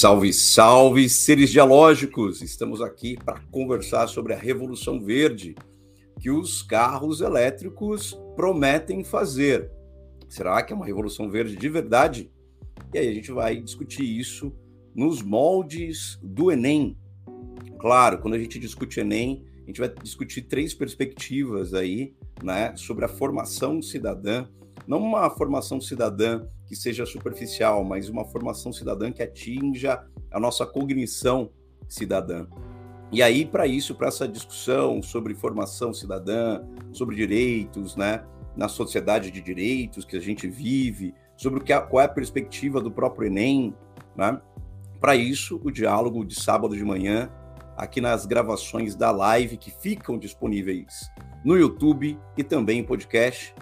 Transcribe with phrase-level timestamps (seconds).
[0.00, 2.40] Salve, salve, seres dialógicos!
[2.40, 5.56] Estamos aqui para conversar sobre a Revolução Verde
[6.20, 9.68] que os carros elétricos prometem fazer.
[10.28, 12.30] Será que é uma revolução verde de verdade?
[12.94, 14.54] E aí a gente vai discutir isso
[14.94, 16.96] nos moldes do Enem.
[17.80, 23.04] Claro, quando a gente discute Enem, a gente vai discutir três perspectivas aí, né, sobre
[23.04, 24.46] a formação cidadã,
[24.86, 30.66] não uma formação cidadã que seja superficial, mas uma formação cidadã que atinja a nossa
[30.66, 31.50] cognição
[31.88, 32.46] cidadã.
[33.10, 38.22] E aí, para isso, para essa discussão sobre formação cidadã, sobre direitos, né,
[38.54, 42.80] na sociedade de direitos que a gente vive, sobre o que, qual é a perspectiva
[42.80, 43.74] do próprio Enem,
[44.14, 44.38] né?
[45.00, 47.30] Para isso, o diálogo de sábado de manhã,
[47.76, 51.08] aqui nas gravações da live que ficam disponíveis
[51.44, 53.54] no YouTube e também em podcast,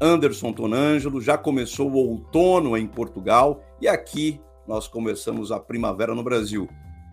[0.00, 6.22] Anderson Tonângelo, já começou o outono em Portugal e aqui nós começamos a primavera no
[6.22, 6.68] Brasil.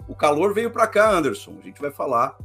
[0.07, 1.55] O calor veio para cá, Anderson.
[1.59, 2.37] A gente vai falar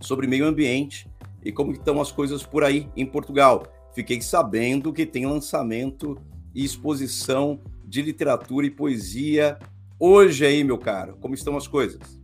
[0.00, 1.08] sobre meio ambiente
[1.44, 3.64] e como estão as coisas por aí em Portugal.
[3.94, 6.16] Fiquei sabendo que tem lançamento
[6.54, 9.58] e exposição de literatura e poesia
[9.98, 11.16] hoje aí, meu caro.
[11.20, 12.20] Como estão as coisas?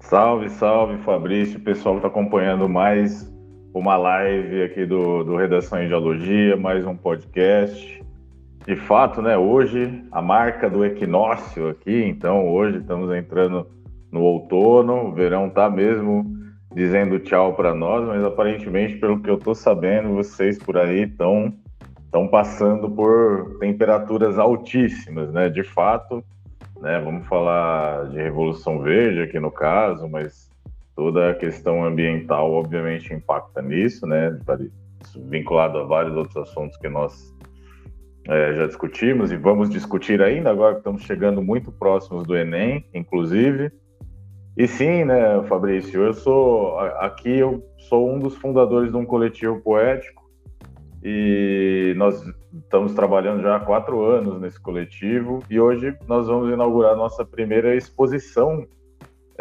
[0.00, 1.58] Salve, salve, Fabrício.
[1.58, 3.31] O pessoal está acompanhando mais
[3.74, 8.02] uma live aqui do, do Redação em Geologia, mais um podcast.
[8.66, 13.66] De fato, né, hoje a marca do equinócio aqui, então hoje estamos entrando
[14.10, 16.36] no outono, o verão tá mesmo
[16.74, 21.52] dizendo tchau para nós, mas aparentemente, pelo que eu tô sabendo, vocês por aí estão
[22.04, 25.48] estão passando por temperaturas altíssimas, né?
[25.48, 26.22] De fato,
[26.78, 27.00] né?
[27.00, 30.51] Vamos falar de revolução verde aqui no caso, mas
[30.94, 34.38] toda a questão ambiental obviamente impacta nisso, né?
[35.28, 37.34] Vinculado a vários outros assuntos que nós
[38.28, 42.84] é, já discutimos e vamos discutir ainda agora que estamos chegando muito próximos do Enem,
[42.94, 43.72] inclusive.
[44.56, 49.60] E sim, né, Fabrício, eu sou aqui eu sou um dos fundadores de um coletivo
[49.60, 50.22] poético
[51.02, 56.94] e nós estamos trabalhando já há quatro anos nesse coletivo e hoje nós vamos inaugurar
[56.94, 58.66] nossa primeira exposição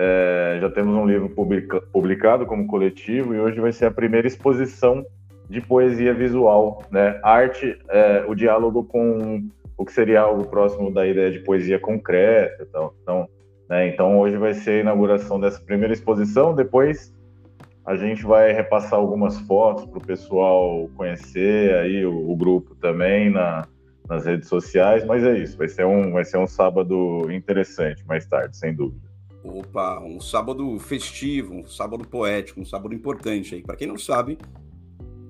[0.04, 4.28] é, já temos um livro publica, publicado como coletivo e hoje vai ser a primeira
[4.28, 5.06] exposição
[5.48, 7.20] de poesia visual, né?
[7.22, 9.48] Arte, é, o diálogo com
[9.78, 12.66] o que seria algo próximo da ideia de poesia concreta.
[12.68, 13.30] Então, então,
[13.70, 13.88] né?
[13.90, 16.56] então hoje vai ser a inauguração dessa primeira exposição.
[16.56, 17.14] Depois
[17.86, 23.30] a gente vai repassar algumas fotos para o pessoal conhecer aí o, o grupo também
[23.30, 23.68] na,
[24.10, 25.06] nas redes sociais.
[25.06, 29.11] Mas é isso, vai ser um, vai ser um sábado interessante mais tarde, sem dúvida.
[29.44, 33.64] Opa, um sábado festivo, um sábado poético, um sábado importante aí.
[33.64, 34.38] Para quem não sabe,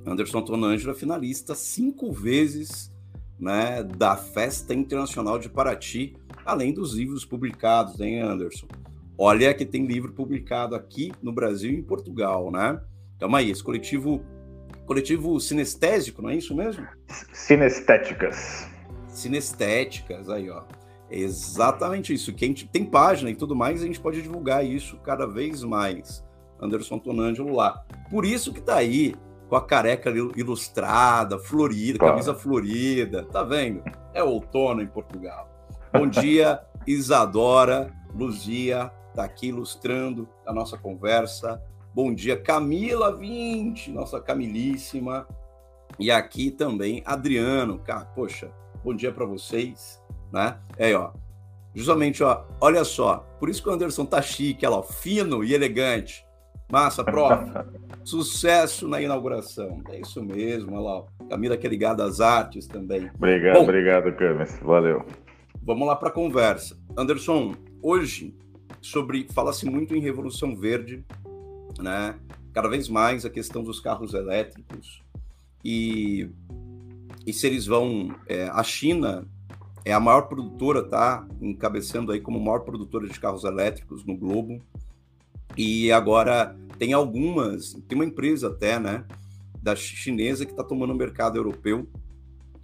[0.05, 2.91] Anderson Tonângelo é finalista cinco vezes
[3.39, 8.67] né, da Festa Internacional de Paraty, além dos livros publicados, hein, Anderson?
[9.17, 12.81] Olha que tem livro publicado aqui no Brasil e em Portugal, né?
[13.19, 14.25] Calma aí, esse coletivo,
[14.85, 16.87] coletivo sinestésico, não é isso mesmo?
[17.31, 18.67] Sinestéticas.
[19.07, 20.63] Sinestéticas, aí, ó.
[21.11, 22.33] É exatamente isso.
[22.33, 26.25] Quem tem página e tudo mais, a gente pode divulgar isso cada vez mais.
[26.59, 27.83] Anderson Tonângelo lá.
[28.09, 29.13] Por isso que tá aí
[29.49, 33.25] com a careca ilustrada, florida, camisa florida.
[33.25, 33.83] Tá vendo?
[34.13, 35.49] É outono em Portugal.
[35.91, 41.61] Bom dia, Isadora Luzia, tá aqui ilustrando a nossa conversa.
[41.93, 45.27] Bom dia, Camila 20, nossa Camilíssima.
[45.99, 47.79] E aqui também Adriano.
[47.79, 48.49] Cara, poxa,
[48.81, 50.00] bom dia para vocês
[50.31, 50.57] né?
[50.77, 51.11] É, ó.
[51.73, 53.25] Justamente, ó, olha só.
[53.39, 56.25] Por isso que o Anderson tá chique, ó, fino e elegante.
[56.71, 57.45] Massa, prof.
[58.03, 59.81] Sucesso na inauguração.
[59.89, 61.03] É isso mesmo, olha lá.
[61.29, 63.09] Camila que é ligada às artes também.
[63.15, 64.57] Obrigado, Bom, obrigado, Camis.
[64.61, 65.05] Valeu.
[65.61, 66.77] Vamos lá para a conversa.
[66.97, 68.35] Anderson, hoje,
[68.81, 71.05] sobre fala-se muito em Revolução Verde,
[71.79, 72.15] né?
[72.53, 75.03] Cada vez mais a questão dos carros elétricos
[75.63, 76.29] e,
[77.25, 78.13] e se eles vão.
[78.27, 79.27] É, a China
[79.83, 81.27] é a maior produtora, tá?
[81.41, 84.61] Encabeçando aí como maior produtora de carros elétricos no globo.
[85.57, 89.05] E agora tem algumas, tem uma empresa até, né,
[89.61, 91.87] da chinesa que está tomando o mercado europeu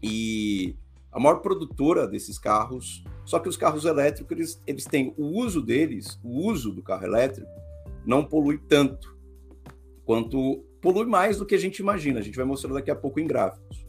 [0.02, 0.76] e
[1.12, 3.04] a maior produtora desses carros.
[3.26, 7.06] Só que os carros elétricos eles, eles têm o uso deles, o uso do carro
[7.06, 7.50] elétrico
[8.06, 9.18] não polui tanto
[10.06, 12.20] quanto polui mais do que a gente imagina.
[12.20, 13.87] A gente vai mostrar daqui a pouco em gráficos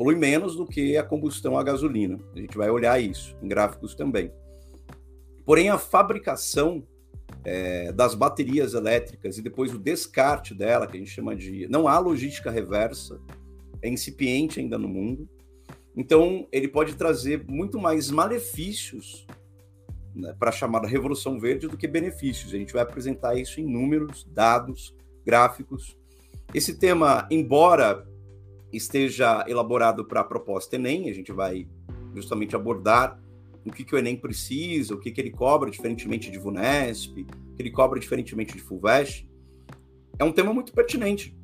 [0.00, 2.18] polui menos do que a combustão a gasolina.
[2.34, 4.32] A gente vai olhar isso em gráficos também.
[5.44, 6.82] Porém, a fabricação
[7.44, 11.68] é, das baterias elétricas e depois o descarte dela, que a gente chama de.
[11.68, 13.20] Não há logística reversa,
[13.82, 15.28] é incipiente ainda no mundo.
[15.94, 19.26] Então, ele pode trazer muito mais malefícios
[20.14, 22.54] né, para a chamada Revolução Verde do que benefícios.
[22.54, 25.94] A gente vai apresentar isso em números, dados, gráficos.
[26.54, 28.08] Esse tema, embora
[28.72, 31.66] esteja elaborado para a proposta Enem, a gente vai
[32.14, 33.20] justamente abordar
[33.64, 37.56] o que, que o Enem precisa, o que, que ele cobra, diferentemente de VUNESP, o
[37.56, 39.28] que ele cobra diferentemente de FUVEST.
[40.18, 41.36] É um tema muito pertinente,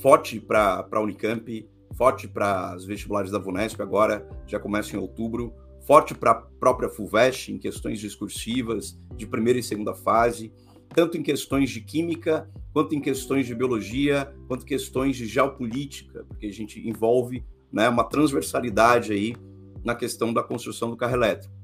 [0.00, 5.54] forte para a Unicamp, forte para os vestibulares da VUNESP, agora já começa em outubro,
[5.86, 10.52] forte para a própria FUVEST em questões discursivas de primeira e segunda fase,
[10.94, 16.46] tanto em questões de química, quanto em questões de biologia, quanto questões de geopolítica, porque
[16.46, 19.34] a gente envolve né, uma transversalidade aí
[19.84, 21.54] na questão da construção do carro elétrico.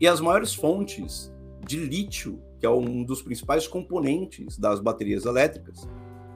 [0.00, 1.32] E as maiores fontes
[1.66, 5.88] de lítio, que é um dos principais componentes das baterias elétricas,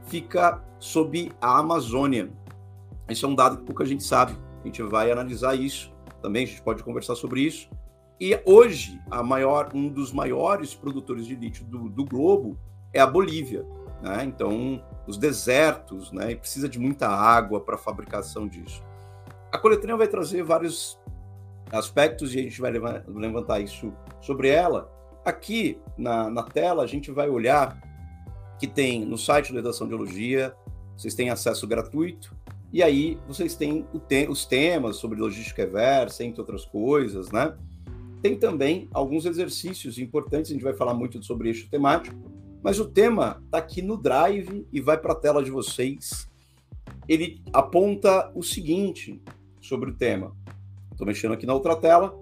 [0.07, 2.31] fica sob a Amazônia.
[3.09, 4.35] Esse é um dado que pouca gente sabe.
[4.63, 7.69] A gente vai analisar isso também, a gente pode conversar sobre isso.
[8.21, 12.59] E hoje, maior, um dos maiores produtores de lítio do, do globo
[12.93, 13.65] é a Bolívia.
[14.03, 14.25] Né?
[14.25, 16.33] Então, os desertos, né?
[16.33, 18.83] E precisa de muita água para a fabricação disso.
[19.51, 20.99] A coletânea vai trazer vários
[21.73, 24.91] aspectos e a gente vai levantar isso sobre ela.
[25.25, 27.81] Aqui na, na tela, a gente vai olhar
[28.59, 30.55] que tem no site da Redação de Geologia,
[30.97, 32.37] vocês têm acesso gratuito,
[32.73, 37.57] e aí vocês têm te os temas sobre logística reversa, entre outras coisas, né?
[38.23, 42.17] Tem também alguns exercícios importantes, a gente vai falar muito sobre eixo temático,
[42.63, 46.29] mas o tema está aqui no Drive e vai para a tela de vocês.
[47.09, 49.23] Ele aponta o seguinte
[49.61, 50.37] sobre o tema.
[50.91, 52.15] Estou mexendo aqui na outra tela.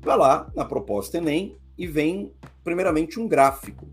[0.00, 2.30] Vai lá na proposta Enem e vem,
[2.62, 3.88] primeiramente, um gráfico.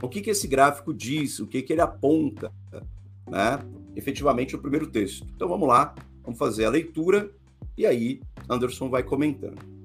[0.00, 1.38] O que, que esse gráfico diz?
[1.38, 2.52] O que, que ele aponta?
[3.28, 3.58] Né?
[3.94, 5.26] Efetivamente, o primeiro texto.
[5.34, 7.30] Então vamos lá, vamos fazer a leitura
[7.76, 9.77] e aí Anderson vai comentando.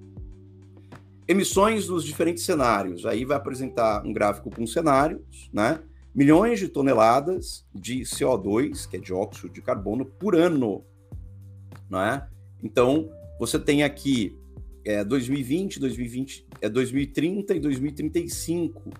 [1.27, 3.05] Emissões dos diferentes cenários.
[3.05, 5.79] Aí vai apresentar um gráfico com cenários, né?
[6.13, 10.83] Milhões de toneladas de CO2, que é dióxido de carbono, por ano.
[11.89, 12.27] Né?
[12.61, 13.09] Então,
[13.39, 14.37] você tem aqui
[14.85, 18.91] é, 2020, 2020, é 2030 e 2035,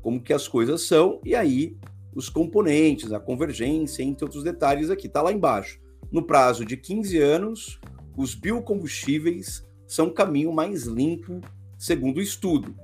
[0.00, 1.76] como que as coisas são, e aí
[2.14, 5.80] os componentes, a convergência, entre outros detalhes aqui, está lá embaixo.
[6.10, 7.80] No prazo de 15 anos,
[8.16, 11.40] os biocombustíveis são o caminho mais limpo,
[11.84, 12.74] segundo o estudo.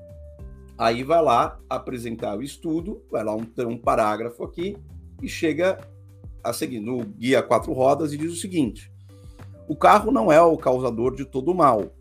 [0.76, 4.76] Aí vai lá apresentar o estudo, vai lá um, um parágrafo aqui
[5.22, 5.80] e chega
[6.44, 8.92] a seguir no guia quatro rodas e diz o seguinte:
[9.66, 11.94] o carro não é o causador de todo o mal.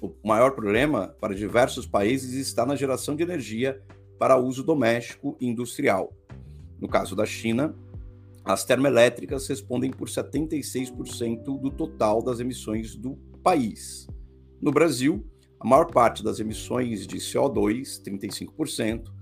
[0.00, 3.82] O maior problema para diversos países está na geração de energia
[4.16, 6.12] para uso doméstico e industrial.
[6.80, 7.74] No caso da China,
[8.44, 14.06] as termoelétricas respondem por 76% do total das emissões do país.
[14.60, 15.26] No Brasil,
[15.60, 19.12] a maior parte das emissões de CO2, 35%,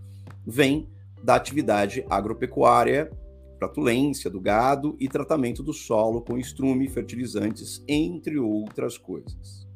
[0.46, 0.88] vem
[1.22, 3.10] da atividade agropecuária
[3.58, 9.66] flatulência do gado e tratamento do solo com estrume, fertilizantes, entre outras coisas.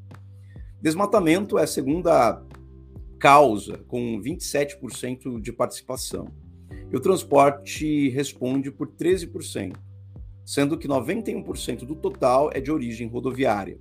[0.80, 2.42] Desmatamento é a segunda
[3.18, 6.28] causa, com 27% de participação.
[6.90, 9.76] E o transporte responde por 13%,
[10.44, 13.80] sendo que 91% do total é de origem rodoviária.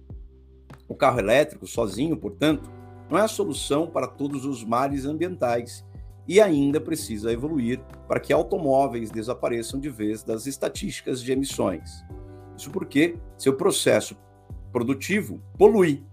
[0.91, 2.69] O carro elétrico, sozinho, portanto,
[3.09, 5.85] não é a solução para todos os males ambientais
[6.27, 7.79] e ainda precisa evoluir
[8.09, 12.03] para que automóveis desapareçam de vez das estatísticas de emissões.
[12.57, 14.17] Isso porque seu processo
[14.69, 16.03] produtivo polui.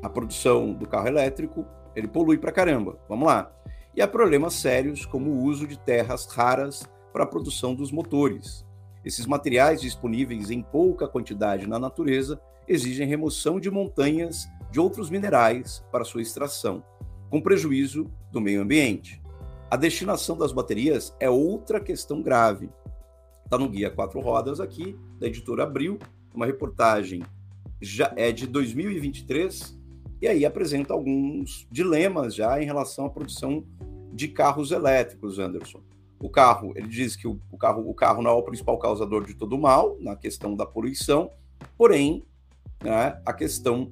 [0.00, 3.00] A produção do carro elétrico, ele polui para caramba.
[3.08, 3.52] Vamos lá.
[3.92, 8.64] E há problemas sérios como o uso de terras raras para a produção dos motores.
[9.04, 15.84] Esses materiais disponíveis em pouca quantidade na natureza exigem remoção de montanhas de outros minerais
[15.90, 16.82] para sua extração,
[17.28, 19.20] com prejuízo do meio ambiente.
[19.70, 22.70] A destinação das baterias é outra questão grave.
[23.44, 25.98] Está no guia quatro rodas aqui, da editora Abril,
[26.34, 27.22] uma reportagem
[27.80, 29.78] já é de 2023
[30.20, 33.64] e aí apresenta alguns dilemas já em relação à produção
[34.12, 35.80] de carros elétricos, Anderson.
[36.22, 39.26] O carro, ele diz que o, o carro, o carro não é o principal causador
[39.26, 41.28] de todo o mal na questão da poluição,
[41.76, 42.24] porém,
[42.82, 43.90] né, a questão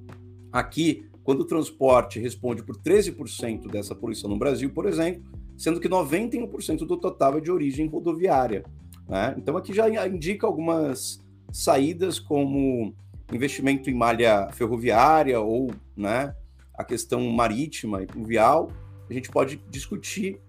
[0.53, 5.25] aqui, quando o transporte responde por 13% dessa poluição no Brasil, por exemplo,
[5.59, 8.65] sendo que 91% do total é de origem rodoviária.
[9.09, 9.35] Né?
[9.37, 11.21] Então, aqui já indica algumas
[11.53, 12.95] saídas, como
[13.33, 16.35] investimento em malha ferroviária ou né,
[16.73, 18.71] a questão marítima e fluvial.
[19.09, 20.41] A gente pode discutir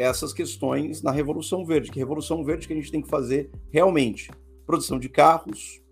[0.00, 4.30] essas questões na Revolução Verde, que Revolução Verde que a gente tem que fazer realmente
[4.66, 5.82] produção de carros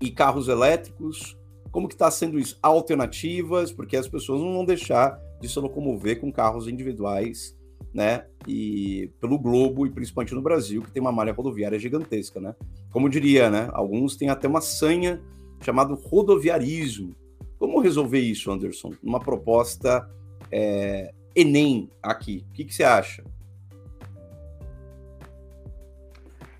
[0.00, 1.38] e carros elétricos,
[1.70, 2.58] como que está sendo isso?
[2.62, 7.56] Alternativas, porque as pessoas não vão deixar de se locomover com carros individuais,
[7.94, 8.26] né?
[8.46, 12.54] E pelo globo e principalmente no Brasil, que tem uma malha rodoviária gigantesca, né?
[12.90, 13.70] Como diria, né?
[13.72, 15.22] Alguns têm até uma sanha
[15.62, 17.14] chamado rodoviarismo.
[17.58, 18.92] Como resolver isso, Anderson?
[19.02, 20.06] Uma proposta
[20.50, 22.44] é, Enem aqui.
[22.50, 23.24] O que, que você acha?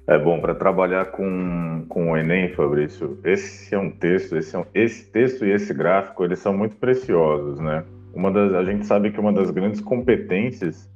[0.06, 3.18] É bom para trabalhar com, com o Enem, Fabrício.
[3.24, 6.76] Esse é um texto, esse, é um, esse texto e esse gráfico, eles são muito
[6.76, 7.84] preciosos, né?
[8.12, 10.90] Uma das, a gente sabe que uma das grandes competências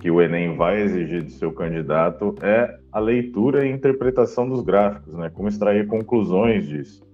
[0.00, 5.14] que o Enem vai exigir do seu candidato é a leitura e interpretação dos gráficos,
[5.14, 5.30] né?
[5.30, 7.06] Como extrair conclusões disso.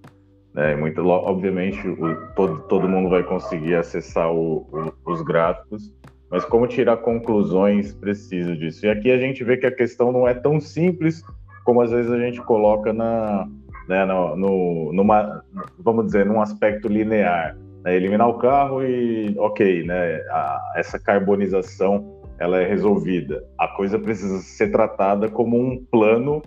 [0.55, 0.75] Né?
[0.75, 5.93] Muito, obviamente, o, todo, todo mundo vai conseguir acessar o, o, os gráficos,
[6.31, 8.85] mas como tirar conclusões precisas disso?
[8.85, 11.23] E aqui a gente vê que a questão não é tão simples
[11.65, 13.47] como às vezes a gente coloca na,
[13.89, 15.43] né, no, no, numa,
[15.79, 17.57] vamos dizer, num aspecto linear.
[17.83, 17.95] Né?
[17.95, 23.43] Eliminar o carro e, ok, né, a, essa carbonização ela é resolvida.
[23.57, 26.41] A coisa precisa ser tratada como um plano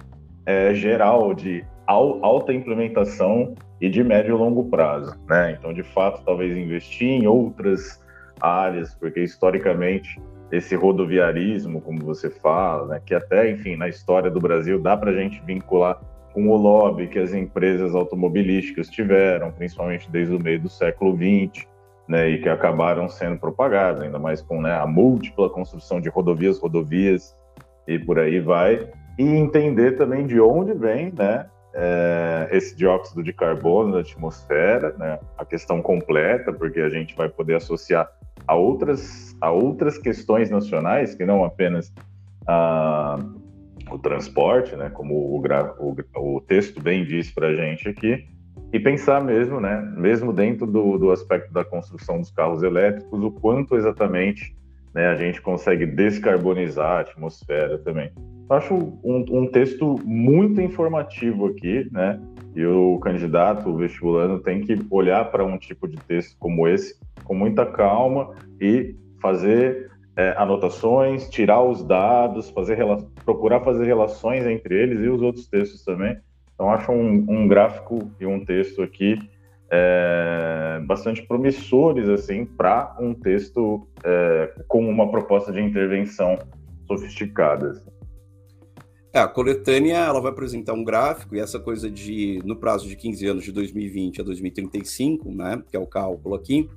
[0.47, 5.19] é, geral de alta implementação e de médio e longo prazo.
[5.29, 5.57] Né?
[5.59, 8.03] Então, de fato, talvez investir em outras
[8.41, 10.21] áreas, porque historicamente
[10.51, 15.11] esse rodoviarismo, como você fala, né, que até, enfim, na história do Brasil dá para
[15.11, 16.01] a gente vincular
[16.33, 21.67] com o lobby que as empresas automobilísticas tiveram, principalmente desde o meio do século XX,
[22.09, 26.59] né, e que acabaram sendo propagadas, ainda mais com né, a múltipla construção de rodovias,
[26.59, 27.37] rodovias
[27.87, 33.33] e por aí vai, e entender também de onde vem né, é, esse dióxido de
[33.33, 38.11] carbono da atmosfera, né, a questão completa, porque a gente vai poder associar
[38.47, 41.93] a outras, a outras questões nacionais, que não apenas
[42.47, 43.19] a,
[43.91, 45.43] o transporte, né, como o,
[45.79, 48.27] o, o texto bem diz para a gente aqui,
[48.73, 53.31] e pensar mesmo, né, mesmo dentro do, do aspecto da construção dos carros elétricos, o
[53.31, 54.58] quanto exatamente
[54.95, 58.11] né, a gente consegue descarbonizar a atmosfera também.
[58.51, 62.19] Acho um, um, texto muito informativo aqui, né?
[62.55, 66.99] E o candidato, o vestibulando, tem que olhar para um tipo de texto como esse
[67.25, 72.79] com muita calma e fazer é, anotações, tirar os dados, fazer
[73.25, 76.17] procurar fazer relações entre eles e os outros textos também.
[76.55, 79.19] Então, acho um, um gráfico e um texto aqui
[79.71, 86.39] é, bastante promissores assim para um texto é, com uma proposta de intervenção
[86.87, 87.83] sofisticada.
[89.13, 92.97] É, a coletânea ela vai apresentar um gráfico e essa coisa de no prazo de
[92.97, 96.69] 15 anos de 2020 a 2035, né, que é o cálculo aqui,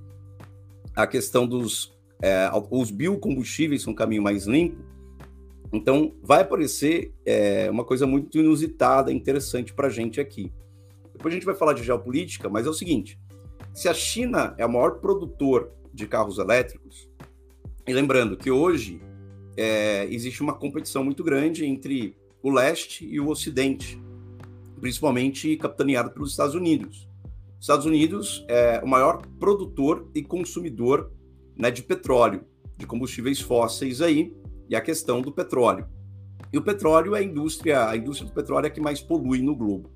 [0.96, 4.78] a questão dos é, os biocombustíveis são um caminho mais limpo.
[5.74, 10.52] Então vai aparecer é, uma coisa muito inusitada, interessante para gente aqui.
[11.22, 13.20] Depois a gente vai falar de geopolítica, mas é o seguinte:
[13.76, 17.08] se a China é o maior produtor de carros elétricos,
[17.88, 19.00] e lembrando que hoje
[19.56, 24.02] é, existe uma competição muito grande entre o leste e o ocidente,
[24.80, 27.08] principalmente capitaneado pelos Estados Unidos.
[27.60, 31.12] Os Estados Unidos é o maior produtor e consumidor
[31.56, 32.46] né, de petróleo,
[32.80, 34.36] de combustíveis fósseis aí,
[34.68, 35.88] e a questão do petróleo.
[36.52, 39.40] E o petróleo é a indústria, a indústria do petróleo é a que mais polui
[39.44, 39.92] no globo.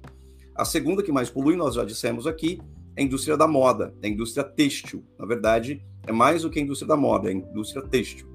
[0.56, 2.62] A segunda que mais polui, nós já dissemos aqui,
[2.96, 5.04] é a indústria da moda, é a indústria têxtil.
[5.20, 8.26] Na verdade, é mais do que a indústria da moda, é a indústria têxtil.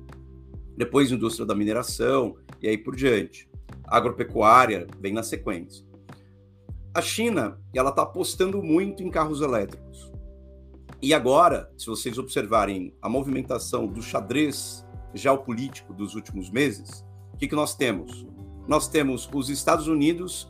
[0.76, 3.48] Depois, a indústria da mineração e aí por diante.
[3.86, 5.82] A agropecuária vem na sequência.
[6.92, 10.12] A China, ela está apostando muito em carros elétricos.
[11.00, 17.48] E agora, se vocês observarem a movimentação do xadrez geopolítico dos últimos meses, o que,
[17.48, 18.26] que nós temos?
[18.68, 20.46] Nós temos os Estados Unidos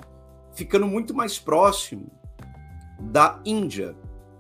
[0.53, 2.11] ficando muito mais próximo
[3.01, 3.97] da Índia,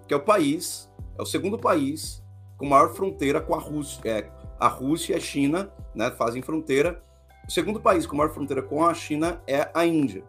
[0.07, 2.23] que é o país, é o segundo país
[2.57, 4.00] com maior fronteira com a Rússia.
[4.05, 7.02] É, a Rússia e a China né, fazem fronteira.
[7.49, 10.23] O segundo país com maior fronteira com a China é a Índia.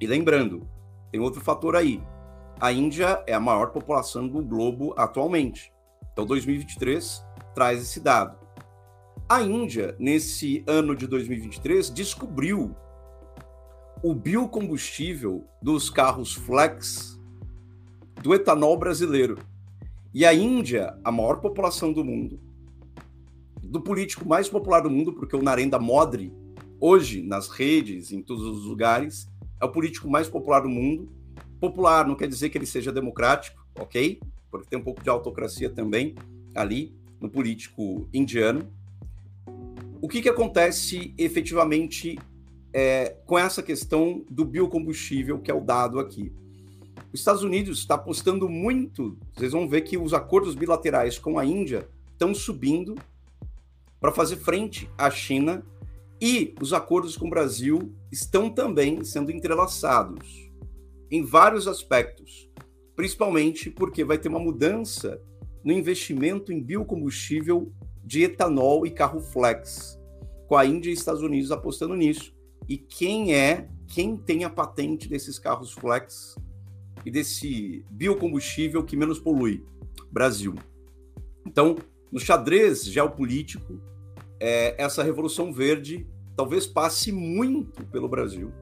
[0.00, 0.68] E lembrando,
[1.10, 2.00] tem outro fator aí.
[2.60, 5.72] A Índia é a maior população do globo atualmente.
[6.12, 7.24] Então, 2023
[7.54, 8.38] traz esse dado.
[9.28, 12.74] A Índia, nesse ano de 2023, descobriu
[14.02, 17.18] o biocombustível dos carros flex
[18.22, 19.38] do etanol brasileiro.
[20.14, 22.40] E a Índia, a maior população do mundo,
[23.62, 26.32] do político mais popular do mundo, porque o Narendra Modi,
[26.80, 29.28] hoje, nas redes, em todos os lugares,
[29.60, 31.08] é o político mais popular do mundo.
[31.60, 34.20] Popular não quer dizer que ele seja democrático, ok?
[34.50, 36.14] Porque tem um pouco de autocracia também
[36.54, 38.66] ali no político indiano.
[40.00, 42.16] O que, que acontece efetivamente
[42.72, 46.32] é, com essa questão do biocombustível, que é o dado aqui.
[47.12, 51.44] Os Estados Unidos está apostando muito, vocês vão ver que os acordos bilaterais com a
[51.44, 52.94] Índia estão subindo
[54.00, 55.64] para fazer frente à China
[56.20, 60.50] e os acordos com o Brasil estão também sendo entrelaçados
[61.10, 62.50] em vários aspectos,
[62.94, 65.20] principalmente porque vai ter uma mudança
[65.64, 67.72] no investimento em biocombustível
[68.04, 69.98] de etanol e carro flex,
[70.46, 72.37] com a Índia e Estados Unidos apostando nisso.
[72.68, 76.36] E quem é, quem tem a patente desses carros flex
[77.04, 79.64] e desse biocombustível que menos polui?
[80.10, 80.54] Brasil.
[81.46, 81.76] Então,
[82.12, 83.80] no xadrez geopolítico,
[84.38, 86.06] é, essa revolução verde
[86.36, 88.52] talvez passe muito pelo Brasil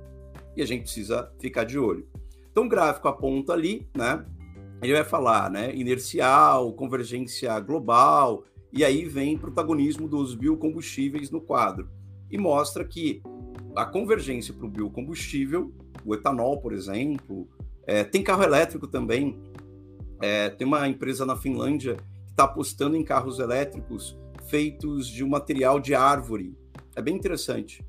[0.57, 2.09] e a gente precisa ficar de olho.
[2.51, 4.25] Então, o gráfico aponta ali, né?
[4.83, 5.75] Ele vai falar, né?
[5.75, 11.91] Inercial, convergência global, e aí vem protagonismo dos biocombustíveis no quadro.
[12.31, 13.23] E mostra que
[13.77, 15.71] a convergência para o biocombustível,
[16.05, 17.47] o etanol, por exemplo,
[17.87, 19.39] é, tem carro elétrico também.
[20.21, 24.17] É, tem uma empresa na Finlândia que está apostando em carros elétricos
[24.49, 26.57] feitos de um material de árvore.
[26.95, 27.85] É bem interessante.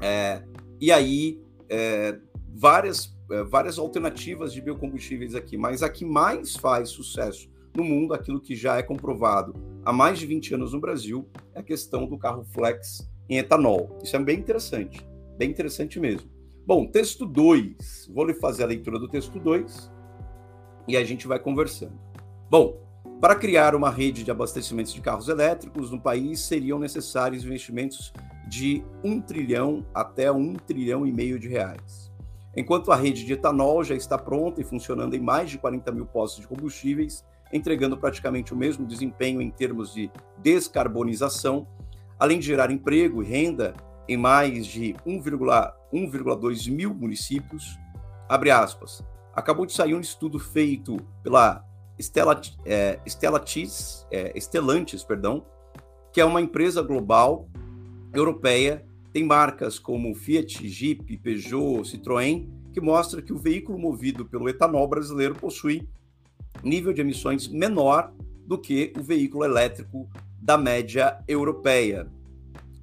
[0.00, 0.42] É,
[0.78, 2.18] e aí, é,
[2.54, 8.12] várias, é, várias alternativas de biocombustíveis aqui, mas a que mais faz sucesso no mundo,
[8.12, 9.54] aquilo que já é comprovado
[9.84, 13.98] há mais de 20 anos no Brasil, é a questão do carro flex em etanol.
[14.02, 15.06] Isso é bem interessante,
[15.36, 16.30] bem interessante mesmo.
[16.66, 18.10] Bom, texto 2.
[18.12, 19.92] Vou lhe fazer a leitura do texto 2
[20.88, 21.98] e a gente vai conversando.
[22.50, 22.80] Bom,
[23.20, 28.12] para criar uma rede de abastecimentos de carros elétricos no país, seriam necessários investimentos
[28.48, 32.12] de 1 trilhão até 1 trilhão e meio de reais.
[32.56, 36.06] Enquanto a rede de etanol já está pronta e funcionando em mais de 40 mil
[36.06, 41.66] postos de combustíveis, entregando praticamente o mesmo desempenho em termos de descarbonização,
[42.18, 43.74] além de gerar emprego e renda
[44.08, 47.78] em mais de 1,2 mil municípios.
[48.28, 49.04] Abre aspas.
[49.34, 51.64] Acabou de sair um estudo feito pela
[51.98, 55.44] Stella, é, Stellantis, é, Stellantis, perdão,
[56.12, 57.48] que é uma empresa global
[58.12, 64.48] europeia, tem marcas como Fiat, Jeep, Peugeot, Citroën, que mostra que o veículo movido pelo
[64.48, 65.88] etanol brasileiro possui
[66.62, 68.12] nível de emissões menor
[68.46, 70.08] do que o veículo elétrico
[70.46, 72.08] da média europeia.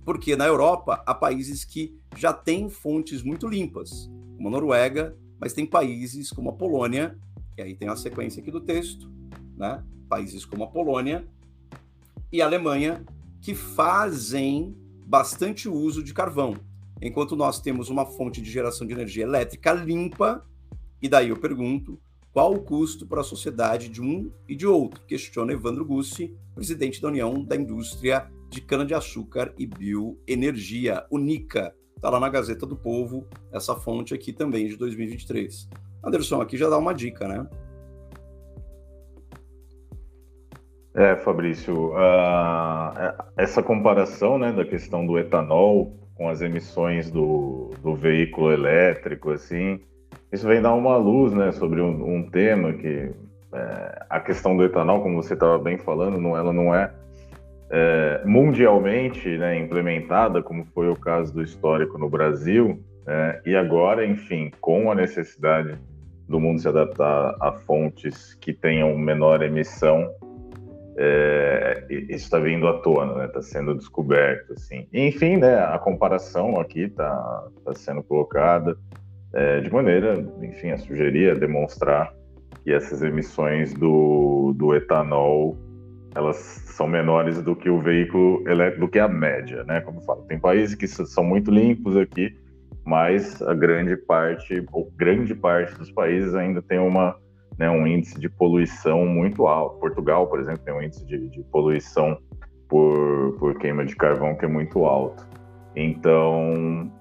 [0.04, 5.54] Porque na Europa há países que já têm fontes muito limpas, como a Noruega, mas
[5.54, 7.18] tem países como a Polônia
[7.58, 9.10] e aí tem a sequência aqui do texto,
[9.56, 9.82] né?
[10.10, 11.26] Países como a Polônia
[12.34, 13.06] e a Alemanha
[13.40, 16.58] que fazem bastante uso de carvão,
[17.02, 20.46] enquanto nós temos uma fonte de geração de energia elétrica limpa.
[21.02, 21.98] E daí eu pergunto,
[22.34, 25.00] qual o custo para a sociedade de um e de outro?
[25.06, 31.76] Questiona Evandro Gussi, presidente da União da Indústria de Cana-de-Açúcar e Bioenergia, UNICA.
[31.96, 35.70] Está lá na Gazeta do Povo, essa fonte aqui também de 2023.
[36.04, 37.48] Anderson, aqui já dá uma dica, né?
[40.96, 47.96] É, Fabrício, uh, essa comparação né, da questão do etanol com as emissões do, do
[47.96, 49.80] veículo elétrico, assim,
[50.34, 53.12] isso vem dar uma luz né, sobre um, um tema que
[53.54, 56.92] é, a questão do etanol, como você estava bem falando, não, ela não é,
[57.70, 64.04] é mundialmente né, implementada, como foi o caso do histórico no Brasil, é, e agora,
[64.04, 65.78] enfim, com a necessidade
[66.28, 70.10] do mundo se adaptar a fontes que tenham menor emissão,
[70.98, 73.46] é, isso está vindo à tona, está né?
[73.46, 74.54] sendo descoberto.
[74.54, 74.88] Assim.
[74.92, 78.76] Enfim, né, a comparação aqui está tá sendo colocada
[79.34, 82.14] é, de maneira, enfim, a sugerir, a demonstrar
[82.64, 85.58] que essas emissões do, do etanol
[86.16, 89.82] elas são menores do que o veículo elétrico, do que a média, né?
[89.82, 92.38] Como eu falo, tem países que são muito limpos aqui,
[92.86, 97.16] mas a grande parte, ou grande parte dos países ainda tem uma,
[97.58, 99.80] né, um índice de poluição muito alto.
[99.80, 102.18] Portugal, por exemplo, tem um índice de, de poluição
[102.70, 105.28] por, por queima de carvão que é muito alto.
[105.76, 106.92] Então,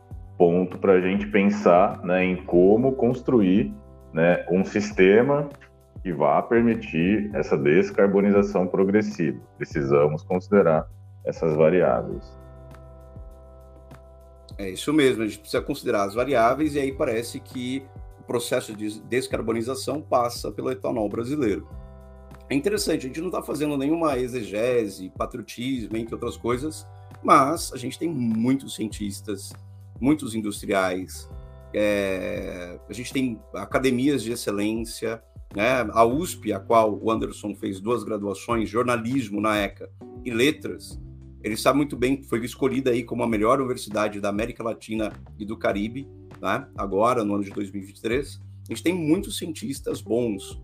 [0.43, 3.73] ponto para a gente pensar né, em como construir
[4.13, 5.49] né, um sistema
[6.03, 9.39] que vá permitir essa descarbonização progressiva.
[9.57, 10.89] Precisamos considerar
[11.25, 12.37] essas variáveis.
[14.59, 17.87] É isso mesmo, a gente precisa considerar as variáveis e aí parece que
[18.19, 21.69] o processo de descarbonização passa pelo etanol brasileiro.
[22.51, 26.85] É interessante, a gente não está fazendo nenhuma exegese, patriotismo, entre outras coisas,
[27.23, 29.53] mas a gente tem muitos cientistas,
[30.03, 31.31] muitos industriais,
[31.73, 35.23] é, a gente tem academias de excelência,
[35.55, 35.89] né?
[35.93, 39.89] a USP, a qual o Anderson fez duas graduações, jornalismo na ECA
[40.25, 41.01] e letras,
[41.43, 45.45] ele sabe muito bem, foi escolhida aí como a melhor universidade da América Latina e
[45.45, 46.09] do Caribe,
[46.41, 46.67] né?
[46.77, 48.41] agora, no ano de 2023.
[48.69, 50.61] A gente tem muitos cientistas bons.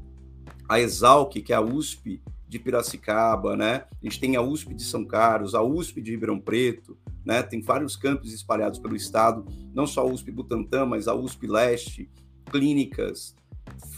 [0.68, 3.85] A Exalc, que é a USP, de Piracicaba, né?
[4.03, 6.96] A gente tem a USP de São Carlos, a USP de Ribeirão Preto,
[7.29, 7.43] né?
[7.43, 12.11] Tem vários campos espalhados pelo estado, não só a USP Butantã, mas a USP Leste,
[12.51, 13.37] clínicas,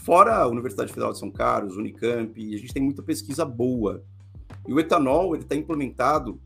[0.03, 4.03] fora a Universidade Federal de São Carlos, Unicamp, e a gente tem muita pesquisa boa.
[4.67, 6.41] E o etanol, ele está implementado,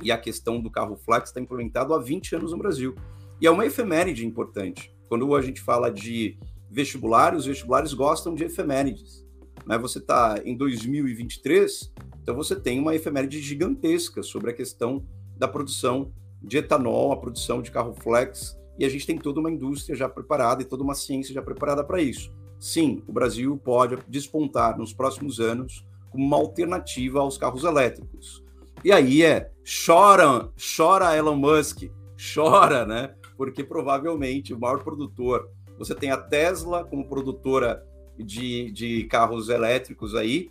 [0.00, 2.94] e a questão do carro flex está implementado há 20 anos no Brasil.
[3.40, 4.94] E é uma efeméride importante.
[5.08, 6.38] Quando a gente fala de
[6.70, 9.26] vestibulares, os vestibulares gostam de efemérides.
[9.66, 9.76] Né?
[9.76, 15.04] Você está em 2023, então você tem uma efeméride gigantesca sobre a questão
[15.36, 19.50] da produção de etanol, a produção de carro flex, e a gente tem toda uma
[19.50, 22.32] indústria já preparada e toda uma ciência já preparada para isso.
[22.58, 28.42] Sim, o Brasil pode despontar nos próximos anos como uma alternativa aos carros elétricos.
[28.84, 29.50] E aí é,
[29.84, 31.90] chora, chora Elon Musk,
[32.34, 33.14] chora, né?
[33.36, 37.84] Porque provavelmente o maior produtor, você tem a Tesla como produtora
[38.16, 40.50] de, de carros elétricos aí,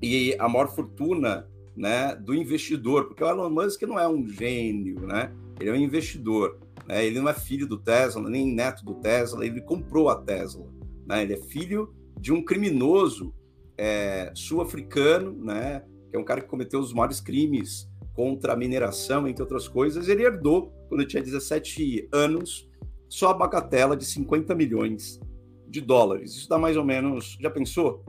[0.00, 5.06] e a maior fortuna né, do investidor, porque o Elon Musk não é um gênio,
[5.06, 5.32] né?
[5.60, 6.58] Ele é um investidor.
[6.88, 7.06] Né?
[7.06, 10.66] Ele não é filho do Tesla, nem neto do Tesla, ele comprou a Tesla.
[11.06, 11.22] Né?
[11.22, 13.32] Ele é filho de um criminoso
[13.76, 15.84] é, sul-africano, né?
[16.10, 20.08] que é um cara que cometeu os maiores crimes contra a mineração, entre outras coisas.
[20.08, 22.68] Ele herdou, quando tinha 17 anos,
[23.08, 25.20] só a bagatela de 50 milhões
[25.68, 26.34] de dólares.
[26.34, 27.38] Isso dá mais ou menos.
[27.40, 28.02] Já pensou?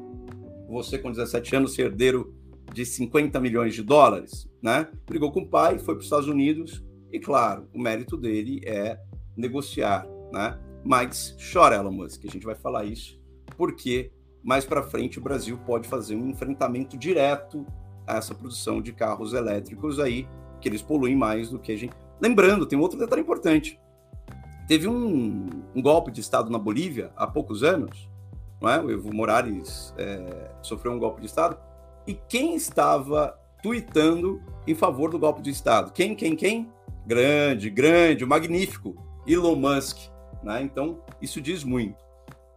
[0.68, 2.34] Você com 17 anos ser herdeiro
[2.80, 4.88] de 50 milhões de dólares, né?
[5.06, 8.98] Brigou com o pai, foi para os Estados Unidos e, claro, o mérito dele é
[9.36, 10.58] negociar, né?
[10.86, 13.20] Mas chora Elon Musk, a gente vai falar isso,
[13.58, 17.66] porque mais para frente o Brasil pode fazer um enfrentamento direto
[18.08, 20.26] a essa produção de carros elétricos aí,
[20.62, 21.94] que eles poluem mais do que a gente.
[22.22, 23.78] Lembrando, tem outro detalhe importante.
[24.70, 28.10] Teve um, um golpe de Estado na Bolívia há poucos anos,
[28.62, 28.80] não é?
[28.82, 31.58] o Evo Morales é, sofreu um golpe de Estado,
[32.10, 35.92] e quem estava tweetando em favor do golpe de Estado?
[35.92, 36.68] Quem, quem, quem?
[37.06, 38.96] Grande, grande, magnífico,
[39.28, 40.10] Elon Musk.
[40.42, 40.64] Né?
[40.64, 42.04] Então, isso diz muito.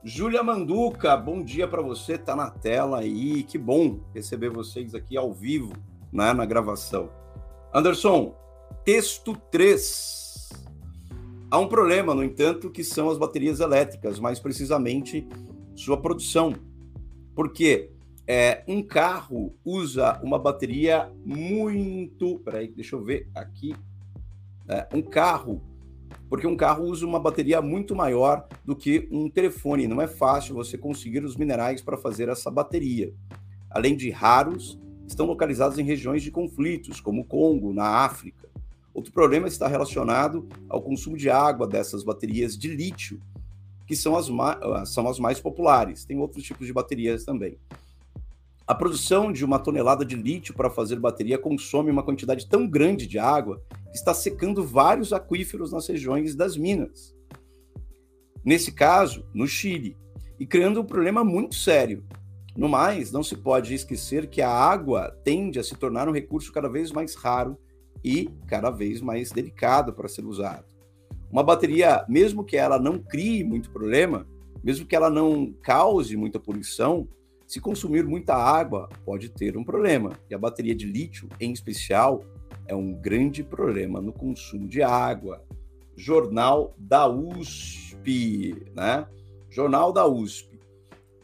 [0.03, 5.19] Júlia Manduca, bom dia para você, tá na tela aí, que bom receber vocês aqui
[5.19, 5.75] ao vivo,
[6.11, 7.11] né, na gravação.
[7.75, 8.35] Anderson,
[8.87, 10.49] texto 3.
[11.51, 15.29] Há um problema, no entanto, que são as baterias elétricas, mais precisamente
[15.77, 16.55] sua produção.
[17.35, 17.92] Porque
[18.27, 22.39] é, um carro usa uma bateria muito.
[22.41, 23.75] Peraí, deixa eu ver aqui.
[24.69, 25.61] É, um carro,
[26.29, 29.89] porque um carro usa uma bateria muito maior do que um telefone.
[29.89, 33.13] Não é fácil você conseguir os minerais para fazer essa bateria.
[33.69, 38.49] Além de raros, estão localizados em regiões de conflitos, como o Congo, na África.
[38.95, 43.21] Outro problema está relacionado ao consumo de água dessas baterias de lítio,
[43.87, 46.05] que são as, ah, são as mais populares.
[46.05, 47.59] Tem outros tipos de baterias também.
[48.67, 53.07] A produção de uma tonelada de lítio para fazer bateria consome uma quantidade tão grande
[53.07, 57.15] de água que está secando vários aquíferos nas regiões das minas.
[58.45, 59.97] Nesse caso, no Chile,
[60.39, 62.05] e criando um problema muito sério.
[62.57, 66.53] No mais, não se pode esquecer que a água tende a se tornar um recurso
[66.53, 67.57] cada vez mais raro
[68.05, 70.67] e cada vez mais delicado para ser usado.
[71.31, 74.27] Uma bateria, mesmo que ela não crie muito problema,
[74.63, 77.09] mesmo que ela não cause muita poluição,
[77.53, 80.19] se consumir muita água, pode ter um problema.
[80.31, 82.25] E a bateria de lítio, em especial,
[82.67, 85.45] é um grande problema no consumo de água.
[85.95, 89.07] Jornal da USP, né?
[89.51, 90.59] Jornal da USP.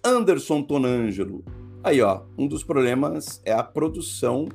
[0.05, 1.43] Anderson Tonângelo.
[1.83, 4.47] Aí, ó, um dos problemas é a produção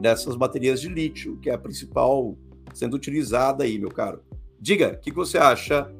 [0.00, 2.34] dessas baterias de lítio, que é a principal
[2.72, 4.22] sendo utilizada aí, meu caro.
[4.58, 5.94] Diga, o que você acha?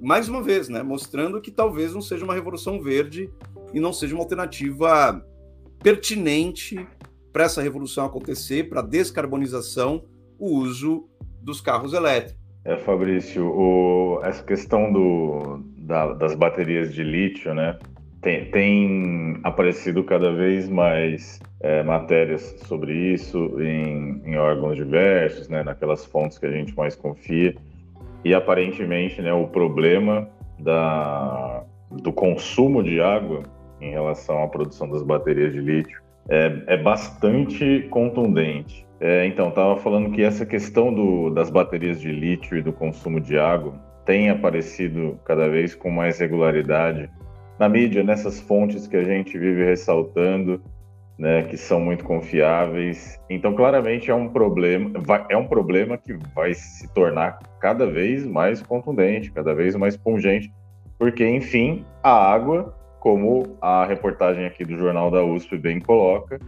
[0.00, 0.82] Mais uma vez, né?
[0.82, 3.30] Mostrando que talvez não seja uma revolução verde
[3.72, 5.24] e não seja uma alternativa
[5.82, 6.86] pertinente
[7.32, 10.04] para essa revolução acontecer, para a descarbonização,
[10.38, 11.08] o uso
[11.40, 12.40] dos carros elétricos.
[12.64, 17.76] É, Fabrício, o, essa questão do, da, das baterias de lítio, né,
[18.20, 25.64] tem, tem aparecido cada vez mais é, matérias sobre isso em, em, órgãos diversos, né,
[25.64, 27.56] naquelas fontes que a gente mais confia,
[28.24, 30.28] e aparentemente, né, o problema
[30.60, 33.42] da, do consumo de água
[33.82, 38.86] em relação à produção das baterias de lítio é, é bastante contundente.
[39.00, 43.20] É, então, estava falando que essa questão do, das baterias de lítio e do consumo
[43.20, 47.10] de água tem aparecido cada vez com mais regularidade
[47.58, 50.62] na mídia, nessas fontes que a gente vive ressaltando,
[51.18, 53.20] né, que são muito confiáveis.
[53.28, 58.24] Então, claramente é um problema, vai, é um problema que vai se tornar cada vez
[58.24, 60.52] mais contundente, cada vez mais pungente,
[60.98, 66.38] porque, enfim, a água como a reportagem aqui do Jornal da USP bem coloca,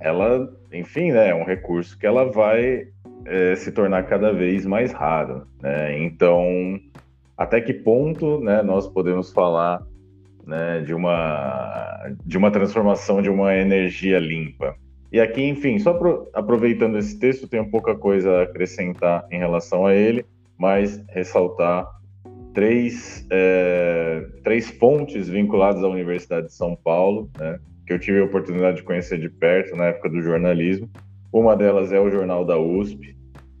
[0.00, 2.88] ela, enfim, né, é um recurso que ela vai
[3.26, 5.46] é, se tornar cada vez mais raro.
[5.60, 6.02] Né?
[6.02, 6.80] Então,
[7.36, 9.82] até que ponto né, nós podemos falar
[10.46, 14.74] né, de, uma, de uma transformação de uma energia limpa?
[15.12, 19.84] E aqui, enfim, só pro, aproveitando esse texto, tenho pouca coisa a acrescentar em relação
[19.84, 20.24] a ele,
[20.56, 21.86] mas ressaltar
[22.56, 28.24] três, é, três fontes vinculadas à Universidade de São Paulo, né, que eu tive a
[28.24, 30.88] oportunidade de conhecer de perto na época do jornalismo.
[31.30, 33.14] Uma delas é o Jornal da USP,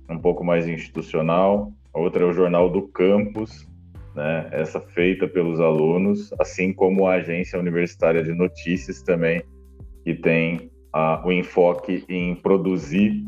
[0.08, 1.70] um pouco mais institucional.
[1.92, 3.68] A outra é o Jornal do Campus,
[4.14, 4.48] né?
[4.50, 9.42] essa feita pelos alunos, assim como a Agência Universitária de Notícias também,
[10.04, 13.22] que tem a, o enfoque em produzir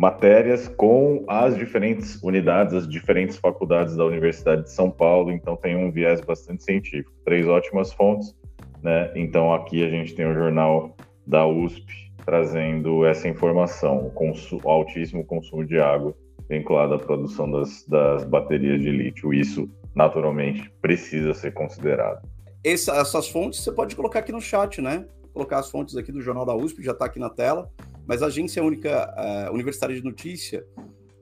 [0.00, 5.76] matérias com as diferentes unidades, as diferentes faculdades da Universidade de São Paulo, então tem
[5.76, 7.12] um viés bastante científico.
[7.22, 8.34] Três ótimas fontes,
[8.82, 9.12] né?
[9.14, 11.84] Então aqui a gente tem o jornal da USP,
[12.24, 16.14] trazendo essa informação, o, consumo, o altíssimo consumo de água
[16.48, 19.34] vinculado à produção das, das baterias de lítio.
[19.34, 22.26] Isso, naturalmente, precisa ser considerado.
[22.64, 25.04] Essa, essas fontes você pode colocar aqui no chat, né?
[25.34, 27.70] Colocar as fontes aqui do Jornal da USP, já está aqui na tela,
[28.06, 30.66] mas a Agência Única uh, Universitária de Notícia,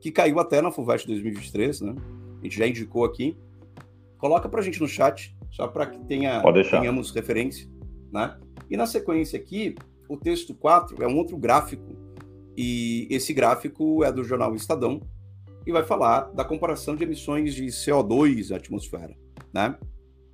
[0.01, 1.95] que caiu até na FUVEST 2023, né?
[2.41, 3.37] A gente já indicou aqui.
[4.17, 7.69] Coloca para a gente no chat, só para que tenha, tenhamos referência,
[8.13, 8.37] né?
[8.71, 9.75] E na sequência aqui,
[10.09, 11.97] o texto 4 é um outro gráfico,
[12.57, 15.01] e esse gráfico é do jornal Estadão,
[15.67, 19.15] e vai falar da comparação de emissões de CO2 na atmosfera,
[19.53, 19.77] né?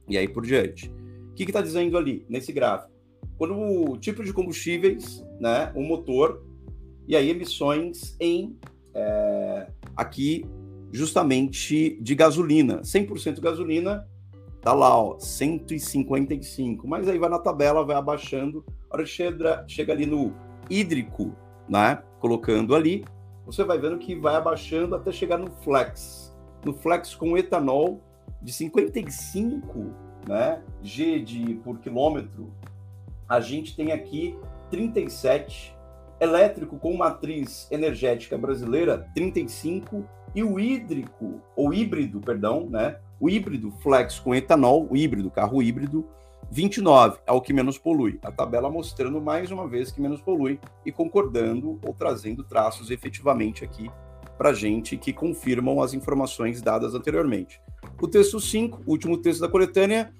[0.08, 0.88] E aí por diante.
[1.30, 2.93] O que está dizendo ali nesse gráfico?
[3.36, 6.44] Quando o tipo de combustíveis, né, o motor,
[7.06, 8.56] e aí emissões em
[8.94, 9.66] é,
[9.96, 10.46] aqui
[10.92, 14.08] justamente de gasolina, 100% gasolina,
[14.62, 19.92] tá lá, ó, 155, mas aí vai na tabela, vai abaixando hora que chega, chega
[19.92, 20.32] ali no
[20.70, 21.34] hídrico,
[21.68, 22.02] né?
[22.20, 23.04] Colocando ali,
[23.44, 26.34] você vai vendo que vai abaixando até chegar no flex.
[26.64, 28.00] No flex com etanol
[28.40, 29.92] de 55
[30.26, 32.52] né, G de, por quilômetro,
[33.34, 34.38] a gente tem aqui
[34.70, 35.74] 37.
[36.20, 40.04] Elétrico com matriz energética brasileira, 35.
[40.34, 42.96] E o hídrico, ou híbrido, perdão, né?
[43.20, 46.06] O híbrido flex com etanol, o híbrido, carro híbrido,
[46.50, 48.18] 29 é o que menos polui.
[48.22, 53.64] A tabela mostrando mais uma vez que menos polui e concordando ou trazendo traços efetivamente
[53.64, 53.90] aqui
[54.36, 57.60] para gente que confirmam as informações dadas anteriormente.
[58.00, 60.12] O texto 5, último texto da coletânea.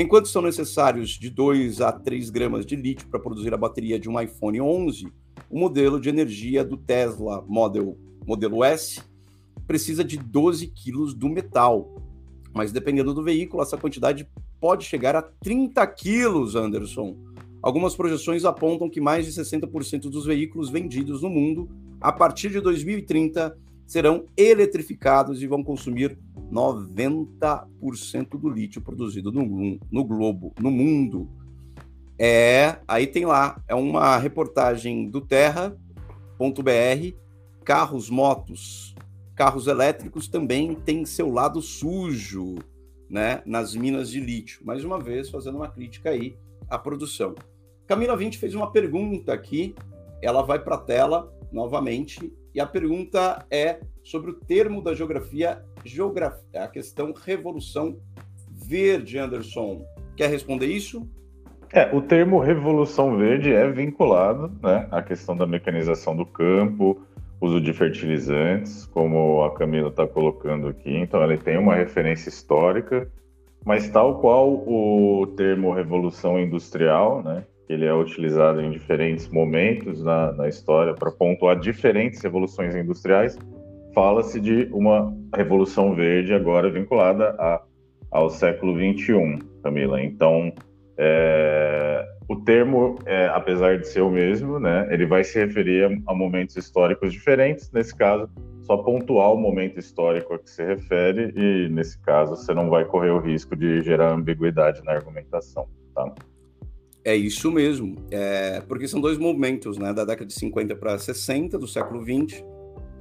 [0.00, 4.08] Enquanto são necessários de 2 a 3 gramas de lítio para produzir a bateria de
[4.08, 5.12] um iPhone 11,
[5.50, 9.02] o modelo de energia do Tesla Model, modelo S
[9.66, 12.00] precisa de 12 quilos do metal.
[12.54, 14.24] Mas dependendo do veículo, essa quantidade
[14.60, 17.16] pode chegar a 30 quilos, Anderson.
[17.60, 21.68] Algumas projeções apontam que mais de 60% dos veículos vendidos no mundo,
[22.00, 26.18] a partir de 2030, serão eletrificados e vão consumir
[26.52, 31.26] 90% do lítio produzido no, no globo, no mundo.
[32.18, 35.74] É, aí tem lá, é uma reportagem do terra.br,
[37.64, 38.94] carros, motos,
[39.34, 42.56] carros elétricos também têm seu lado sujo
[43.08, 44.60] né, nas minas de lítio.
[44.66, 46.36] Mais uma vez, fazendo uma crítica aí
[46.68, 47.34] à produção.
[47.86, 49.74] Camila 20 fez uma pergunta aqui,
[50.20, 55.62] ela vai para a tela novamente, e a pergunta é sobre o termo da geografia,
[55.84, 57.98] geografia a questão Revolução
[58.50, 59.84] Verde, Anderson.
[60.16, 61.08] Quer responder isso?
[61.72, 67.02] É, o termo Revolução Verde é vinculado né, à questão da mecanização do campo,
[67.40, 70.96] uso de fertilizantes, como a Camila está colocando aqui.
[70.96, 73.08] Então, ele tem uma referência histórica,
[73.64, 80.32] mas tal qual o termo revolução industrial, né, ele é utilizado em diferentes momentos na,
[80.32, 83.38] na história para pontuar diferentes revoluções industriais,
[83.94, 87.62] fala-se de uma revolução verde agora vinculada a,
[88.10, 90.02] ao século 21, Camila.
[90.02, 90.52] Então,
[90.96, 96.12] é, o termo, é, apesar de ser o mesmo, né, ele vai se referir a,
[96.12, 97.70] a, momentos históricos diferentes.
[97.72, 98.28] Nesse caso,
[98.62, 102.84] só pontuar o momento histórico a que se refere e, nesse caso, você não vai
[102.84, 105.66] correr o risco de gerar ambiguidade na argumentação.
[105.94, 106.12] Tá?
[107.04, 111.58] É isso mesmo, é, porque são dois momentos, né, da década de 50 para 60
[111.58, 112.44] do século 20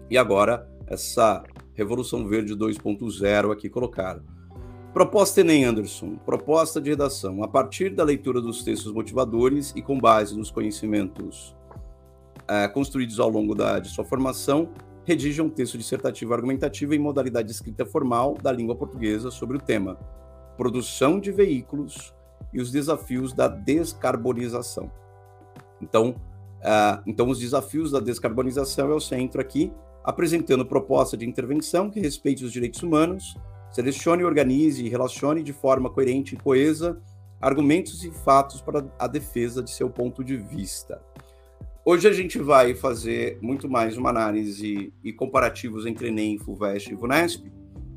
[0.10, 4.24] e agora essa Revolução Verde 2.0 aqui colocada.
[4.94, 7.44] Proposta Enem Anderson, proposta de redação.
[7.44, 11.56] A partir da leitura dos textos motivadores e com base nos conhecimentos
[12.48, 14.70] é, construídos ao longo da, de sua formação,
[15.04, 19.98] redija um texto dissertativo argumentativo em modalidade escrita formal da língua portuguesa sobre o tema
[20.58, 22.14] produção de veículos
[22.58, 24.92] e os desafios da descarbonização.
[25.80, 29.72] Então, uh, então os desafios da descarbonização é o centro aqui,
[30.04, 33.38] apresentando proposta de intervenção que respeite os direitos humanos,
[33.72, 37.00] selecione, organize e relacione de forma coerente e coesa
[37.40, 41.00] argumentos e fatos para a defesa de seu ponto de vista.
[41.86, 46.96] Hoje a gente vai fazer muito mais uma análise e comparativos entre Enem, FUVEST e
[46.96, 47.52] VUNESP,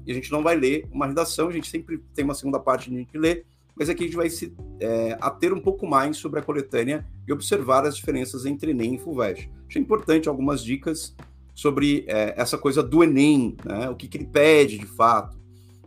[0.06, 2.90] e a gente não vai ler uma redação, a gente sempre tem uma segunda parte
[2.90, 3.46] de a gente ler,
[3.76, 7.32] mas aqui a gente vai se é, ater um pouco mais sobre a coletânea e
[7.32, 9.50] observar as diferenças entre Enem e FUVEST.
[9.68, 11.14] Achei importante algumas dicas
[11.54, 13.88] sobre é, essa coisa do Enem, né?
[13.88, 15.38] o que, que ele pede de fato.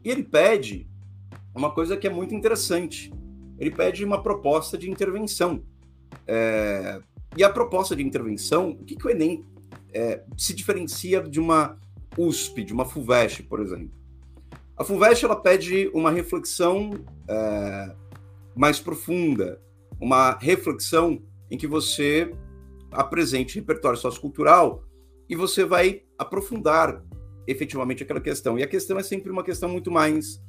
[0.03, 0.87] E ele pede
[1.55, 3.13] uma coisa que é muito interessante,
[3.57, 5.63] ele pede uma proposta de intervenção.
[6.27, 7.01] É,
[7.35, 9.45] e a proposta de intervenção, o que, que o Enem
[9.93, 11.77] é, se diferencia de uma
[12.17, 14.02] USP, de uma FUVEST, por exemplo?
[14.75, 16.91] A FUVEST ela pede uma reflexão
[17.27, 17.95] é,
[18.55, 19.61] mais profunda,
[20.01, 22.33] uma reflexão em que você
[22.91, 24.83] apresente repertório sociocultural
[25.29, 27.03] e você vai aprofundar
[27.47, 28.57] efetivamente aquela questão.
[28.57, 30.41] E a questão é sempre uma questão muito mais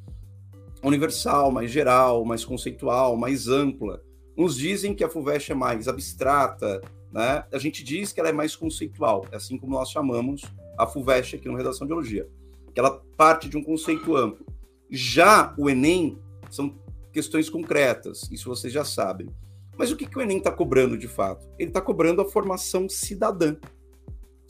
[0.83, 4.03] universal, mais geral, mais conceitual, mais ampla.
[4.37, 6.81] Uns dizem que a FUVEST é mais abstrata,
[7.13, 7.45] né?
[7.53, 10.43] A gente diz que ela é mais conceitual, é assim como nós chamamos
[10.79, 12.29] a FUVEST aqui no Redação de Biologia,
[12.75, 14.45] que ela parte de um conceito amplo.
[14.91, 16.19] Já o Enem
[16.51, 16.75] são
[17.13, 19.29] questões concretas, isso vocês já sabem.
[19.77, 21.47] Mas o que, que o Enem está cobrando de fato?
[21.59, 23.57] Ele está cobrando a formação cidadã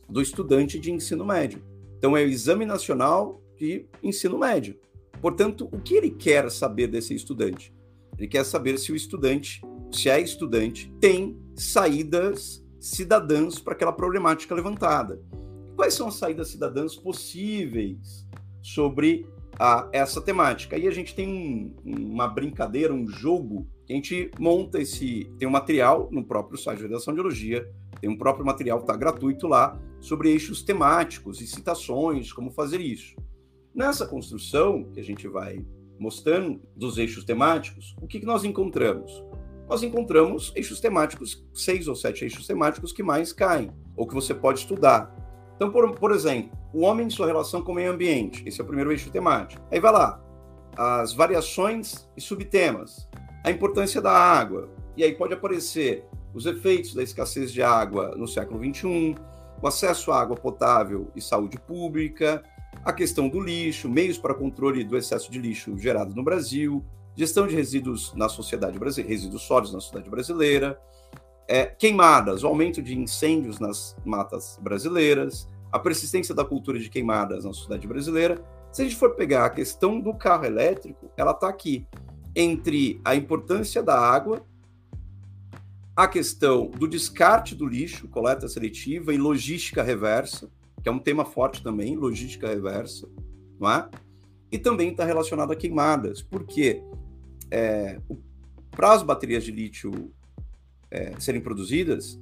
[0.08, 1.62] do estudante de ensino médio.
[1.98, 4.78] Então, é o Exame Nacional de Ensino Médio.
[5.20, 7.72] Portanto, o que ele quer saber desse estudante?
[8.18, 14.54] Ele quer saber se o estudante, se é estudante, tem saídas cidadãs para aquela problemática
[14.54, 15.22] levantada.
[15.76, 18.26] Quais são as saídas cidadãs possíveis
[18.62, 19.26] sobre
[19.58, 20.76] a, essa temática?
[20.76, 25.30] Aí a gente tem um, uma brincadeira, um jogo, que a gente monta esse.
[25.38, 27.68] Tem um material no próprio site de Redação de Biologia,
[28.00, 32.80] tem um próprio material que está gratuito lá, sobre eixos temáticos e citações, como fazer
[32.80, 33.16] isso.
[33.74, 35.64] Nessa construção que a gente vai
[35.98, 39.24] mostrando dos eixos temáticos, o que, que nós encontramos?
[39.68, 44.34] Nós encontramos eixos temáticos, seis ou sete eixos temáticos que mais caem, ou que você
[44.34, 45.23] pode estudar.
[45.56, 48.64] Então, por, por exemplo, o homem e sua relação com o meio ambiente, esse é
[48.64, 49.62] o primeiro eixo temático.
[49.70, 50.20] Aí vai lá,
[50.76, 53.08] as variações e subtemas,
[53.44, 58.26] a importância da água, e aí pode aparecer os efeitos da escassez de água no
[58.26, 59.14] século XXI,
[59.62, 62.42] o acesso à água potável e saúde pública,
[62.84, 67.46] a questão do lixo, meios para controle do excesso de lixo gerado no Brasil, gestão
[67.46, 70.78] de resíduos na sociedade brasileira, resíduos sólidos na sociedade brasileira,
[71.48, 77.44] é, queimadas, o aumento de incêndios nas matas brasileiras, a persistência da cultura de queimadas
[77.44, 78.42] na sociedade brasileira.
[78.72, 81.86] Se a gente for pegar a questão do carro elétrico, ela está aqui
[82.34, 84.44] entre a importância da água,
[85.96, 90.50] a questão do descarte do lixo, coleta seletiva e logística reversa,
[90.82, 93.08] que é um tema forte também, logística reversa,
[93.60, 93.88] não é?
[94.50, 96.82] E também está relacionado a queimadas, porque
[97.50, 98.00] é,
[98.72, 100.12] para as baterias de lítio
[100.94, 102.20] é, serem produzidas,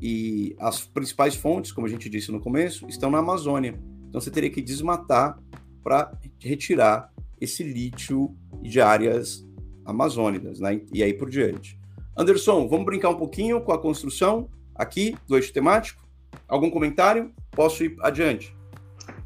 [0.00, 3.74] e as principais fontes, como a gente disse no começo, estão na Amazônia.
[4.08, 5.38] Então você teria que desmatar
[5.82, 9.46] para retirar esse lítio de áreas
[9.84, 10.80] amazônicas, né?
[10.92, 11.78] E aí por diante.
[12.16, 16.02] Anderson, vamos brincar um pouquinho com a construção aqui do eixo temático?
[16.46, 17.32] Algum comentário?
[17.50, 18.54] Posso ir adiante?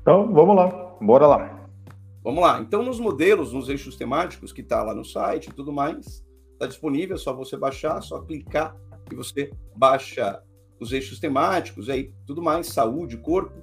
[0.01, 0.69] Então, vamos lá.
[1.01, 1.69] Bora lá.
[2.25, 2.61] Vamos lá.
[2.61, 6.25] Então, nos modelos, nos eixos temáticos que está lá no site e tudo mais,
[6.59, 8.77] está disponível, é só você baixar, só clicar
[9.11, 10.43] e você baixa
[10.81, 13.55] os eixos temáticos, aí tudo mais, saúde, corpo.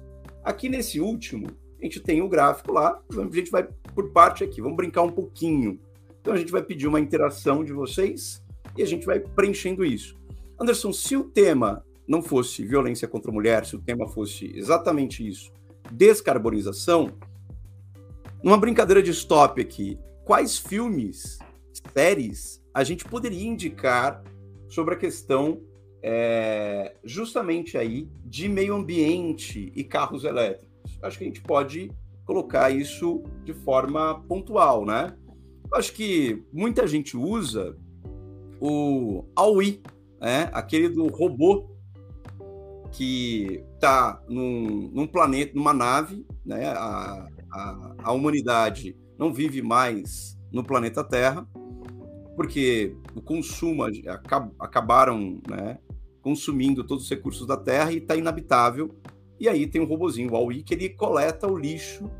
[0.42, 1.46] Aqui nesse último,
[1.80, 5.12] a gente tem o gráfico lá, a gente vai por parte aqui, vamos brincar um
[5.12, 5.78] pouquinho.
[6.20, 8.42] Então a gente vai pedir uma interação de vocês
[8.76, 10.18] e a gente vai preenchendo isso.
[10.58, 15.26] Anderson, se o tema não fosse violência contra a mulher, se o tema fosse exatamente
[15.26, 15.52] isso,
[15.90, 17.12] descarbonização,
[18.42, 21.38] numa brincadeira de stop aqui, quais filmes,
[21.92, 24.22] séries a gente poderia indicar
[24.68, 25.62] sobre a questão
[26.02, 30.98] é, justamente aí de meio ambiente e carros elétricos?
[31.02, 31.90] Acho que a gente pode
[32.26, 35.16] colocar isso de forma pontual, né?
[35.72, 37.74] Acho que muita gente usa
[38.60, 39.80] o Aui,
[40.20, 40.50] né?
[40.52, 41.70] aquele do robô
[42.92, 46.66] que está num, num, planeta, numa nave, né?
[46.72, 51.48] A, a, a, humanidade não vive mais no planeta Terra,
[52.36, 55.78] porque o consumo acab, acabaram né,
[56.20, 58.94] consumindo todos os recursos da Terra e está inabitável.
[59.40, 62.10] E aí tem um robozinho, o Huawei, que ele coleta o lixo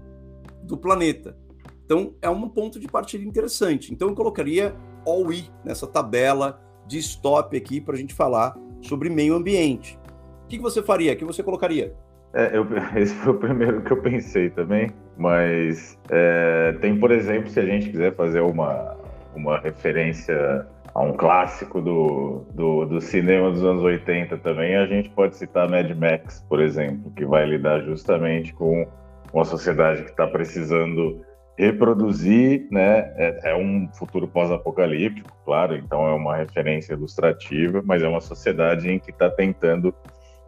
[0.62, 1.36] do planeta.
[1.84, 3.92] Então é um ponto de partida interessante.
[3.92, 4.74] Então eu colocaria
[5.06, 9.98] all-i nessa tabela de stop aqui para a gente falar sobre meio ambiente.
[10.44, 11.12] O que, que você faria?
[11.12, 11.94] O que você colocaria?
[12.34, 17.50] É, eu, esse foi o primeiro que eu pensei também, mas é, tem, por exemplo,
[17.50, 18.96] se a gente quiser fazer uma,
[19.36, 25.10] uma referência a um clássico do, do, do, cinema dos anos 80 também, a gente
[25.10, 28.88] pode citar Mad Max, por exemplo, que vai lidar justamente com
[29.32, 31.22] uma sociedade que está precisando
[31.58, 33.12] reproduzir, né?
[33.16, 38.90] É, é um futuro pós-apocalíptico, claro, então é uma referência ilustrativa, mas é uma sociedade
[38.90, 39.94] em que está tentando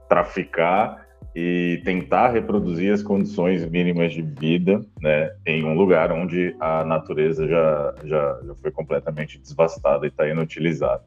[0.09, 1.08] traficar
[1.41, 7.47] e tentar reproduzir as condições mínimas de vida, né, em um lugar onde a natureza
[7.47, 11.05] já, já, já foi completamente devastada e está inutilizada.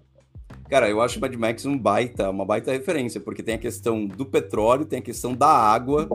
[0.71, 4.25] Cara, eu acho Mad Max um baita, uma baita referência, porque tem a questão do
[4.25, 6.07] petróleo, tem a questão da água.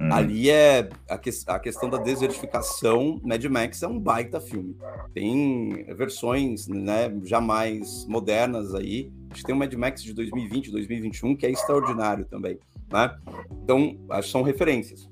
[0.00, 0.10] Hum.
[0.10, 3.20] Ali é a, que, a, questão da desertificação.
[3.22, 4.74] Mad Max é um baita filme.
[5.12, 9.12] Tem versões, né, já mais modernas aí.
[9.30, 12.58] A gente tem o Mad Max de 2020, 2021, que é extraordinário também.
[12.90, 13.14] Né?
[13.62, 15.06] Então, são referências.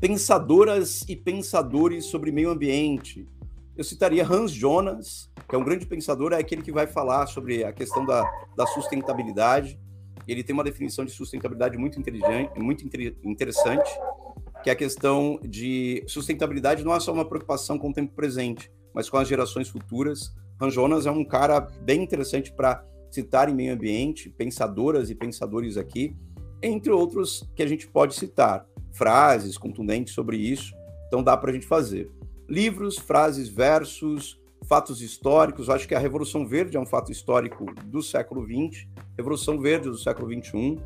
[0.00, 3.26] Pensadoras e pensadores sobre meio ambiente.
[3.78, 7.62] Eu citaria Hans Jonas, que é um grande pensador, é aquele que vai falar sobre
[7.62, 9.78] a questão da, da sustentabilidade.
[10.26, 12.84] Ele tem uma definição de sustentabilidade muito inteligente, muito
[13.22, 13.88] interessante,
[14.64, 18.68] que é a questão de sustentabilidade não é só uma preocupação com o tempo presente,
[18.92, 20.34] mas com as gerações futuras.
[20.60, 25.76] Hans Jonas é um cara bem interessante para citar em meio ambiente, pensadoras e pensadores
[25.76, 26.16] aqui
[26.60, 28.66] entre outros que a gente pode citar.
[28.92, 30.74] Frases contundentes sobre isso,
[31.06, 32.10] então dá para a gente fazer.
[32.48, 35.68] Livros, frases, versos, fatos históricos.
[35.68, 38.86] Acho que a Revolução Verde é um fato histórico do século XX,
[39.16, 40.80] Revolução Verde do século XXI.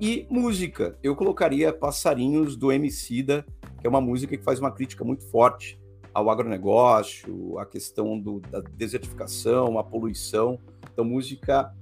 [0.00, 0.98] E música.
[1.02, 3.46] Eu colocaria Passarinhos do Emicida,
[3.80, 5.80] que é uma música que faz uma crítica muito forte
[6.12, 10.58] ao agronegócio, à questão do, da desertificação, à poluição.
[10.92, 11.72] Então, música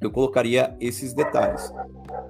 [0.00, 1.72] eu colocaria esses detalhes.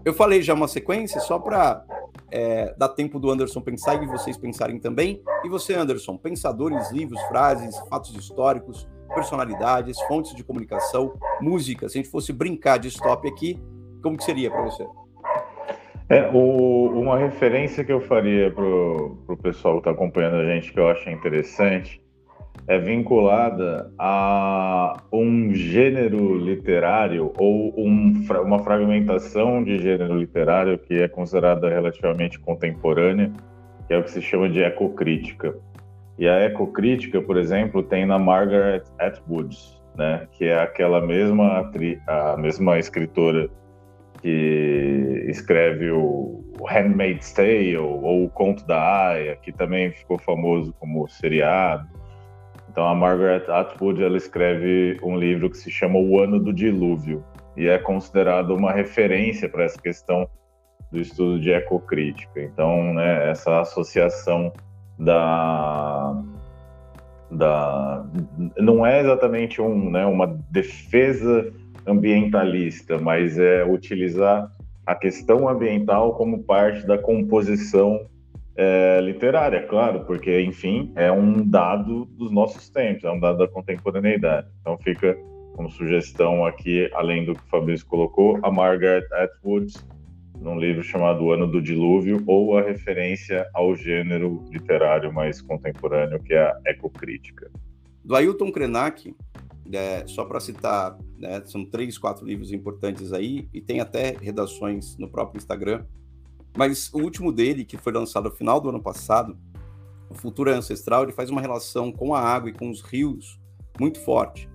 [0.04, 1.84] Eu falei já uma sequência só para
[2.30, 5.22] é, dar tempo do Anderson pensar e vocês pensarem também.
[5.44, 11.88] E você, Anderson, pensadores, livros, frases, fatos históricos, personalidades, fontes de comunicação, música.
[11.88, 13.60] Se a gente fosse brincar de stop aqui,
[14.02, 14.86] como que seria para você?
[16.08, 20.72] É, o, uma referência que eu faria para o pessoal que está acompanhando a gente,
[20.72, 22.00] que eu acho interessante,
[22.68, 31.06] é vinculada a um gênero literário ou um, uma fragmentação de gênero literário que é
[31.06, 33.30] considerada relativamente contemporânea,
[33.86, 35.56] que é o que se chama de ecocrítica.
[36.18, 39.56] E a ecocrítica, por exemplo, tem na Margaret Atwood,
[39.96, 43.48] né, que é aquela mesma atri a mesma escritora
[44.20, 51.06] que escreve o Handmaid's Tale ou o Conto da Aya, que também ficou famoso como
[51.06, 51.86] seriado.
[52.76, 57.24] Então a Margaret Atwood ela escreve um livro que se chama O Ano do Dilúvio
[57.56, 60.28] e é considerado uma referência para essa questão
[60.92, 62.38] do estudo de ecocrítica.
[62.38, 64.52] Então, né, essa associação
[64.98, 66.22] da
[67.30, 68.04] da
[68.58, 71.50] não é exatamente um, né, uma defesa
[71.86, 74.52] ambientalista, mas é utilizar
[74.84, 78.04] a questão ambiental como parte da composição
[78.56, 83.48] é, literária, claro, porque, enfim, é um dado dos nossos tempos, é um dado da
[83.48, 84.48] contemporaneidade.
[84.60, 85.16] Então fica
[85.54, 89.72] como sugestão aqui, além do que o Fabrício colocou, a Margaret Atwood,
[90.38, 96.22] num livro chamado O Ano do Dilúvio, ou a referência ao gênero literário mais contemporâneo,
[96.22, 97.50] que é a ecocrítica.
[98.04, 99.14] Do Ailton Krenak,
[99.72, 104.96] é, só para citar, né, são três, quatro livros importantes aí, e tem até redações
[104.98, 105.84] no próprio Instagram,
[106.56, 109.36] mas o último dele, que foi lançado no final do ano passado,
[110.08, 113.38] o Futuro Ancestral, ele faz uma relação com a água e com os rios
[113.78, 114.48] muito forte.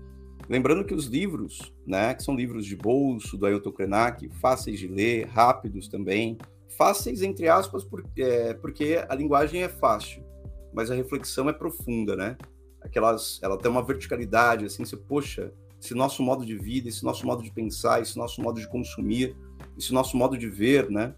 [0.50, 4.88] Lembrando que os livros, né, que são livros de bolso do Ailton Krenak, fáceis de
[4.88, 6.38] ler, rápidos também,
[6.78, 10.24] fáceis entre aspas, por, é, porque a linguagem é fácil,
[10.74, 12.38] mas a reflexão é profunda, né?
[12.82, 17.26] Aquelas, ela tem uma verticalidade, assim, você, poxa, esse nosso modo de vida, esse nosso
[17.26, 19.36] modo de pensar, esse nosso modo de consumir,
[19.78, 21.16] esse nosso modo de ver, né?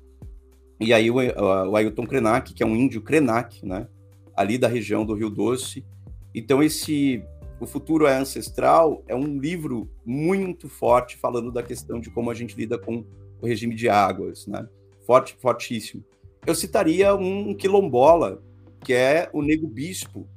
[0.79, 3.87] E aí o, o Ailton Krenak, que é um índio Krenak, né?
[4.35, 5.85] Ali da região do Rio Doce.
[6.33, 7.23] Então esse
[7.59, 12.33] O Futuro é Ancestral é um livro muito forte falando da questão de como a
[12.33, 13.05] gente lida com
[13.41, 14.67] o regime de águas, né?
[15.05, 16.03] Forte, fortíssimo.
[16.45, 18.41] Eu citaria um quilombola,
[18.83, 20.27] que é o Nego Bispo,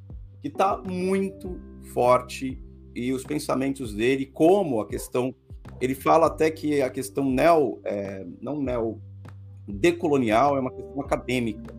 [0.40, 1.58] que está muito
[1.92, 2.60] forte
[2.94, 5.34] e os pensamentos dele, como a questão,
[5.80, 9.00] ele fala até que a questão neo, é, não neo
[9.72, 11.74] decolonial é uma questão acadêmica.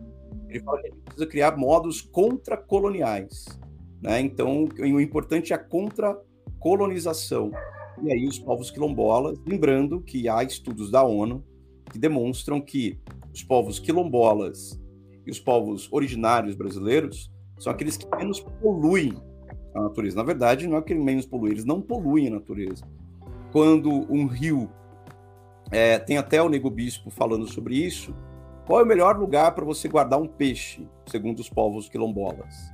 [0.48, 3.46] Ele fala que a gente precisa criar modos contracoloniais.
[4.02, 4.20] Né?
[4.20, 6.18] Então, o importante é a contra
[6.58, 7.50] colonização.
[8.02, 11.44] E aí os povos quilombolas, lembrando que há estudos da ONU
[11.90, 12.98] que demonstram que
[13.32, 14.80] os povos quilombolas
[15.26, 19.14] e os povos originários brasileiros são aqueles que menos poluem
[19.74, 20.16] a natureza.
[20.16, 22.84] Na verdade, não é que menos poluem, eles não poluem a natureza.
[23.52, 24.70] Quando um rio,
[25.70, 28.14] é, tem até o Nego Bispo falando sobre isso,
[28.66, 32.72] qual é o melhor lugar para você guardar um peixe, segundo os povos quilombolas?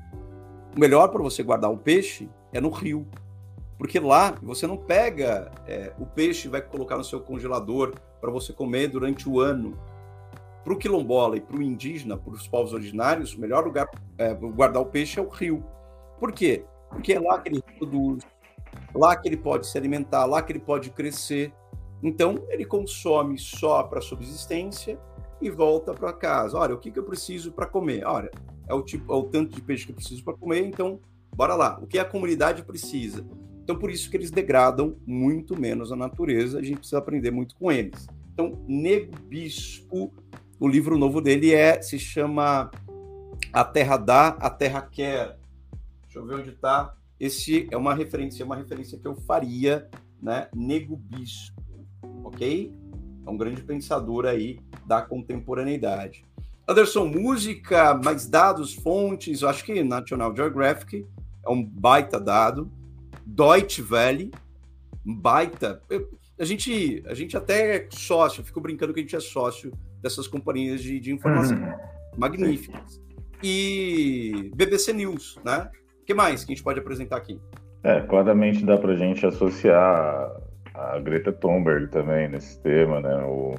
[0.76, 3.06] O melhor para você guardar um peixe é no rio.
[3.78, 8.30] Porque lá você não pega é, o peixe e vai colocar no seu congelador para
[8.30, 9.78] você comer durante o ano.
[10.64, 14.32] Para o quilombola e para o indígena, para os povos originários, o melhor lugar é,
[14.34, 15.62] para guardar o peixe é o rio.
[16.18, 16.64] Por quê?
[16.88, 18.24] Porque é lá que ele produz,
[18.94, 21.52] lá que ele pode se alimentar, lá que ele pode crescer.
[22.04, 25.00] Então, ele consome só para subsistência
[25.40, 26.58] e volta para casa.
[26.58, 28.04] Olha, o que, que eu preciso para comer?
[28.04, 28.30] Olha,
[28.68, 31.00] é o, tipo, é o tanto de peixe que eu preciso para comer, então,
[31.34, 31.78] bora lá.
[31.82, 33.26] O que a comunidade precisa?
[33.62, 37.56] Então, por isso que eles degradam muito menos a natureza, a gente precisa aprender muito
[37.56, 38.06] com eles.
[38.34, 39.12] Então, Nego
[40.60, 42.70] o livro novo dele é se chama
[43.50, 45.38] A Terra Dá, A Terra Quer.
[46.02, 46.94] Deixa eu ver onde está.
[47.18, 49.88] Esse é uma referência, é uma referência que eu faria,
[50.20, 50.48] né?
[50.54, 51.62] Nego Bispo,
[52.22, 52.72] ok?
[53.26, 56.24] É um grande pensador aí da contemporaneidade.
[56.66, 61.06] Anderson, música, mais dados, fontes, eu acho que National Geographic
[61.44, 62.70] é um baita dado.
[63.26, 64.30] Deutsche Welle,
[65.04, 65.80] baita.
[66.38, 69.72] a gente, a gente até é sócio, eu fico brincando que a gente é sócio
[70.00, 71.56] dessas companhias de, de informação.
[71.56, 71.74] Uhum.
[72.16, 73.00] Magníficas.
[73.42, 75.70] E BBC News, né?
[76.00, 77.38] O que mais que a gente pode apresentar aqui?
[77.82, 80.30] É, claramente dá para a gente associar
[80.74, 83.14] a Greta Thunberg também nesse tema, né?
[83.24, 83.54] O,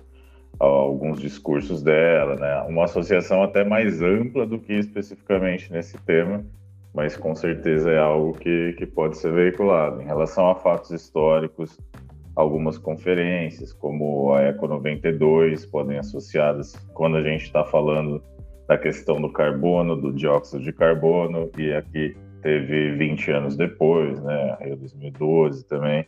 [0.59, 2.61] alguns discursos dela, né?
[2.67, 6.45] Uma associação até mais ampla do que especificamente nesse tema,
[6.93, 10.01] mas com certeza é algo que, que pode ser veiculado.
[10.01, 11.79] Em relação a fatos históricos,
[12.35, 18.21] algumas conferências, como a Eco 92, podem associadas quando a gente está falando
[18.67, 24.57] da questão do carbono, do dióxido de carbono, e aqui teve 20 anos depois, né,
[24.59, 26.07] Rio 2012 também.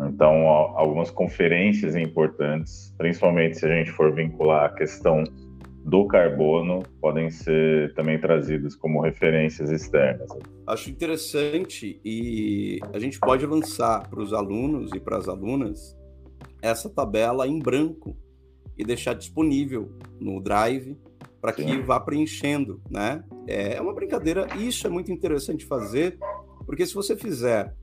[0.00, 5.22] Então, algumas conferências importantes, principalmente se a gente for vincular a questão
[5.84, 10.30] do carbono podem ser também trazidos como referências externas.
[10.66, 15.96] Acho interessante e a gente pode lançar para os alunos e para as alunas
[16.60, 18.16] essa tabela em branco
[18.78, 19.90] e deixar disponível
[20.20, 20.96] no Drive
[21.40, 23.24] para que vá preenchendo, né?
[23.48, 26.16] É uma brincadeira, isso é muito interessante fazer,
[26.64, 27.74] porque se você fizer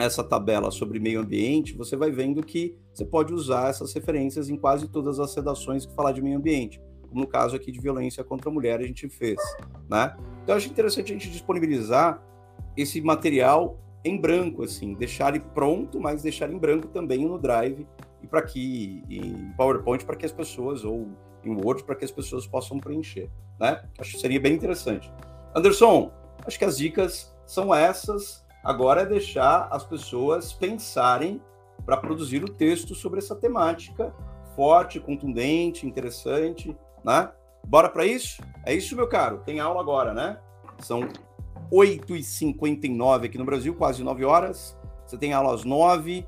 [0.00, 4.56] essa tabela sobre meio ambiente, você vai vendo que você pode usar essas referências em
[4.56, 6.80] quase todas as redações que falar de meio ambiente
[7.10, 9.38] como no caso aqui de violência contra a mulher a gente fez,
[9.90, 10.16] né?
[10.42, 12.22] Então acho interessante a gente disponibilizar
[12.76, 17.86] esse material em branco, assim, deixar ele pronto, mas deixar em branco também no Drive
[18.22, 21.08] e para que em PowerPoint para que as pessoas ou
[21.44, 23.28] em Word para que as pessoas possam preencher,
[23.58, 23.82] né?
[23.98, 25.12] Acho que seria bem interessante.
[25.54, 26.12] Anderson,
[26.46, 28.46] acho que as dicas são essas.
[28.62, 31.40] Agora é deixar as pessoas pensarem
[31.84, 34.14] para produzir o texto sobre essa temática
[34.54, 37.30] forte, contundente, interessante, né?
[37.66, 38.42] Bora para isso?
[38.64, 39.38] É isso, meu caro.
[39.44, 40.38] Tem aula agora, né?
[40.80, 41.08] São
[41.72, 44.76] 8h59 aqui no Brasil, quase 9 horas.
[45.06, 46.26] Você tem aula às 9.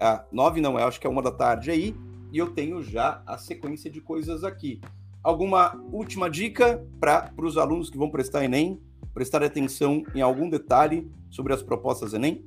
[0.00, 1.96] Ah, 9 não, eu acho que é uma da tarde aí.
[2.32, 4.80] E eu tenho já a sequência de coisas aqui.
[5.22, 8.80] Alguma última dica para os alunos que vão prestar Enem?
[9.12, 12.44] Prestar atenção em algum detalhe sobre as propostas Enem?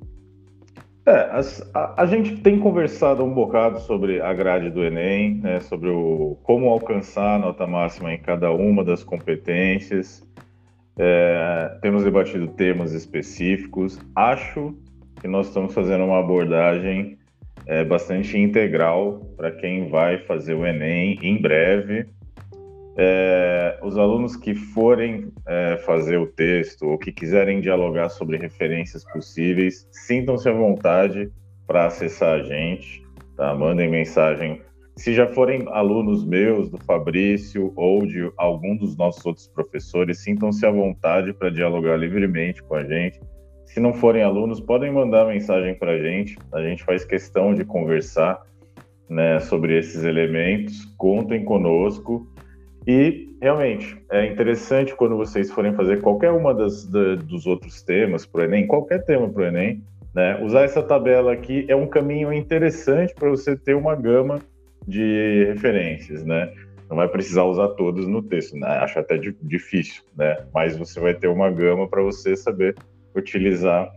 [1.06, 1.30] É,
[1.74, 6.38] a, a, gente tem conversado um bocado sobre a grade do Enem, né, sobre o,
[6.42, 10.26] como alcançar a nota máxima em cada uma das competências.
[10.98, 13.98] É, temos debatido temas específicos.
[14.14, 14.74] Acho
[15.20, 17.18] que nós estamos fazendo uma abordagem
[17.66, 22.06] é, bastante integral para quem vai fazer o Enem em breve
[23.00, 29.04] é, os alunos que forem é, fazer o texto ou que quiserem dialogar sobre referências
[29.04, 31.30] possíveis, sintam-se à vontade
[31.64, 33.00] para acessar a gente,
[33.36, 33.54] tá?
[33.54, 34.60] Mandem mensagem.
[34.96, 40.66] Se já forem alunos meus, do Fabrício ou de algum dos nossos outros professores, sintam-se
[40.66, 43.20] à vontade para dialogar livremente com a gente.
[43.66, 46.36] Se não forem alunos, podem mandar mensagem para a gente.
[46.52, 48.42] A gente faz questão de conversar
[49.08, 50.84] né, sobre esses elementos.
[50.96, 52.26] Contem conosco.
[52.88, 58.24] E realmente é interessante quando vocês forem fazer qualquer uma das, da, dos outros temas
[58.24, 59.82] para o Enem, qualquer tema para o Enem,
[60.14, 64.40] né, usar essa tabela aqui é um caminho interessante para você ter uma gama
[64.86, 66.50] de referências, né?
[66.88, 68.66] Não vai precisar usar todas no texto, né?
[68.66, 70.46] acho até difícil, né?
[70.54, 72.74] Mas você vai ter uma gama para você saber
[73.14, 73.92] utilizar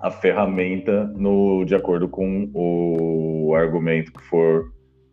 [0.00, 4.72] a ferramenta no, de acordo com o argumento que for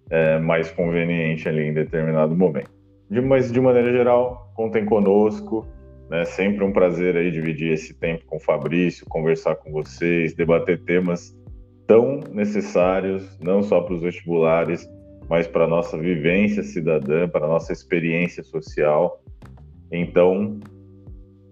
[0.10, 2.73] é, mais conveniente ali em determinado momento.
[3.14, 5.68] De, mas, de maneira geral, contem conosco.
[6.10, 6.26] Né?
[6.26, 11.38] Sempre um prazer aí dividir esse tempo com o Fabrício, conversar com vocês, debater temas
[11.86, 14.90] tão necessários, não só para os vestibulares,
[15.30, 19.22] mas para a nossa vivência cidadã, para a nossa experiência social.
[19.92, 20.60] Então,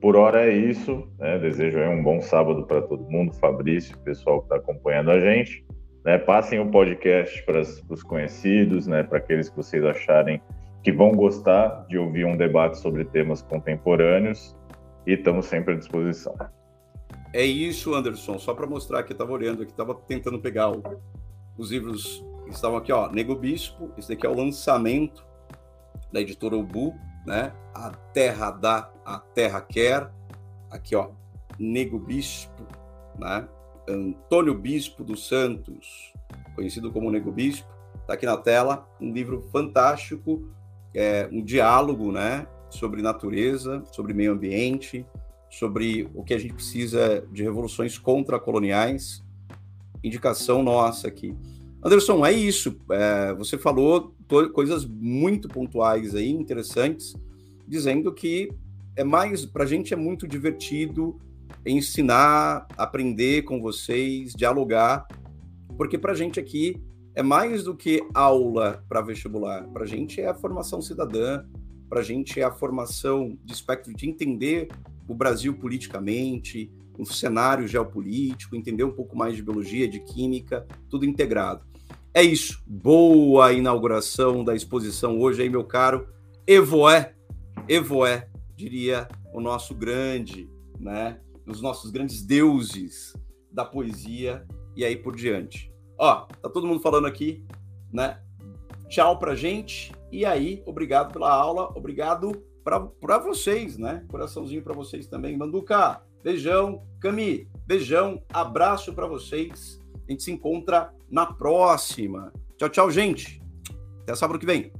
[0.01, 1.07] por hora é isso.
[1.20, 1.38] Né?
[1.38, 5.64] Desejo um bom sábado para todo mundo, Fabrício, pessoal que está acompanhando a gente.
[6.03, 6.18] Né?
[6.18, 9.03] Passem o podcast para os conhecidos, né?
[9.03, 10.41] para aqueles que vocês acharem
[10.84, 14.56] que vão gostar de ouvir um debate sobre temas contemporâneos
[15.06, 16.36] e estamos sempre à disposição.
[17.34, 18.38] É isso, Anderson.
[18.40, 20.82] Só para mostrar que estava olhando aqui, estava tentando pegar o,
[21.58, 23.10] os livros que estavam aqui, ó.
[23.12, 25.26] Nego Bispo, esse daqui é o lançamento
[26.12, 26.94] da editora Ubu,
[27.26, 27.54] né?
[27.74, 30.12] A Terra dá, a Terra quer.
[30.70, 31.10] Aqui, ó,
[31.58, 32.64] Nego Bispo,
[33.18, 33.48] né?
[33.88, 36.14] Antônio Bispo dos Santos,
[36.56, 37.70] conhecido como Nego Bispo,
[38.02, 40.50] está aqui na tela, um livro fantástico,
[40.94, 42.48] é, um diálogo, né?
[42.70, 45.06] Sobre natureza, sobre meio ambiente,
[45.50, 49.24] sobre o que a gente precisa de revoluções contra-coloniais.
[50.04, 51.36] Indicação nossa aqui.
[51.84, 52.78] Anderson, é isso.
[52.92, 54.16] É, você falou
[54.54, 57.14] coisas muito pontuais aí, interessantes,
[57.68, 58.50] dizendo que
[58.96, 61.20] é mais, para a gente é muito divertido
[61.66, 65.06] ensinar, aprender com vocês, dialogar,
[65.78, 66.82] porque para a gente aqui
[67.14, 69.68] é mais do que aula para vestibular.
[69.68, 71.43] Para a gente é a formação cidadã,
[71.89, 74.70] para a gente é a formação de espectro de entender
[75.07, 81.05] o Brasil politicamente, o cenário geopolítico, entender um pouco mais de biologia, de química, tudo
[81.05, 81.66] integrado.
[82.14, 82.62] É isso.
[82.66, 86.07] Boa inauguração da exposição hoje aí, meu caro.
[86.45, 87.16] Evoé,
[87.68, 90.49] Evoé, diria o nosso grande,
[90.80, 91.20] né?
[91.45, 93.16] Os nossos grandes deuses
[93.51, 94.45] da poesia
[94.76, 95.71] e aí por diante.
[96.04, 97.45] Ó, tá todo mundo falando aqui,
[97.93, 98.20] né?
[98.89, 99.91] Tchau pra gente.
[100.12, 102.32] E aí, obrigado pela aula, obrigado
[102.64, 104.04] para vocês, né?
[104.10, 105.38] Coraçãozinho para vocês também.
[105.38, 106.82] Manduca, beijão.
[106.99, 108.20] Cami, beijão.
[108.34, 109.80] Abraço para vocês.
[110.08, 112.34] A gente se encontra na próxima.
[112.58, 113.39] Tchau, tchau, gente.
[114.02, 114.74] Até sábado que vem.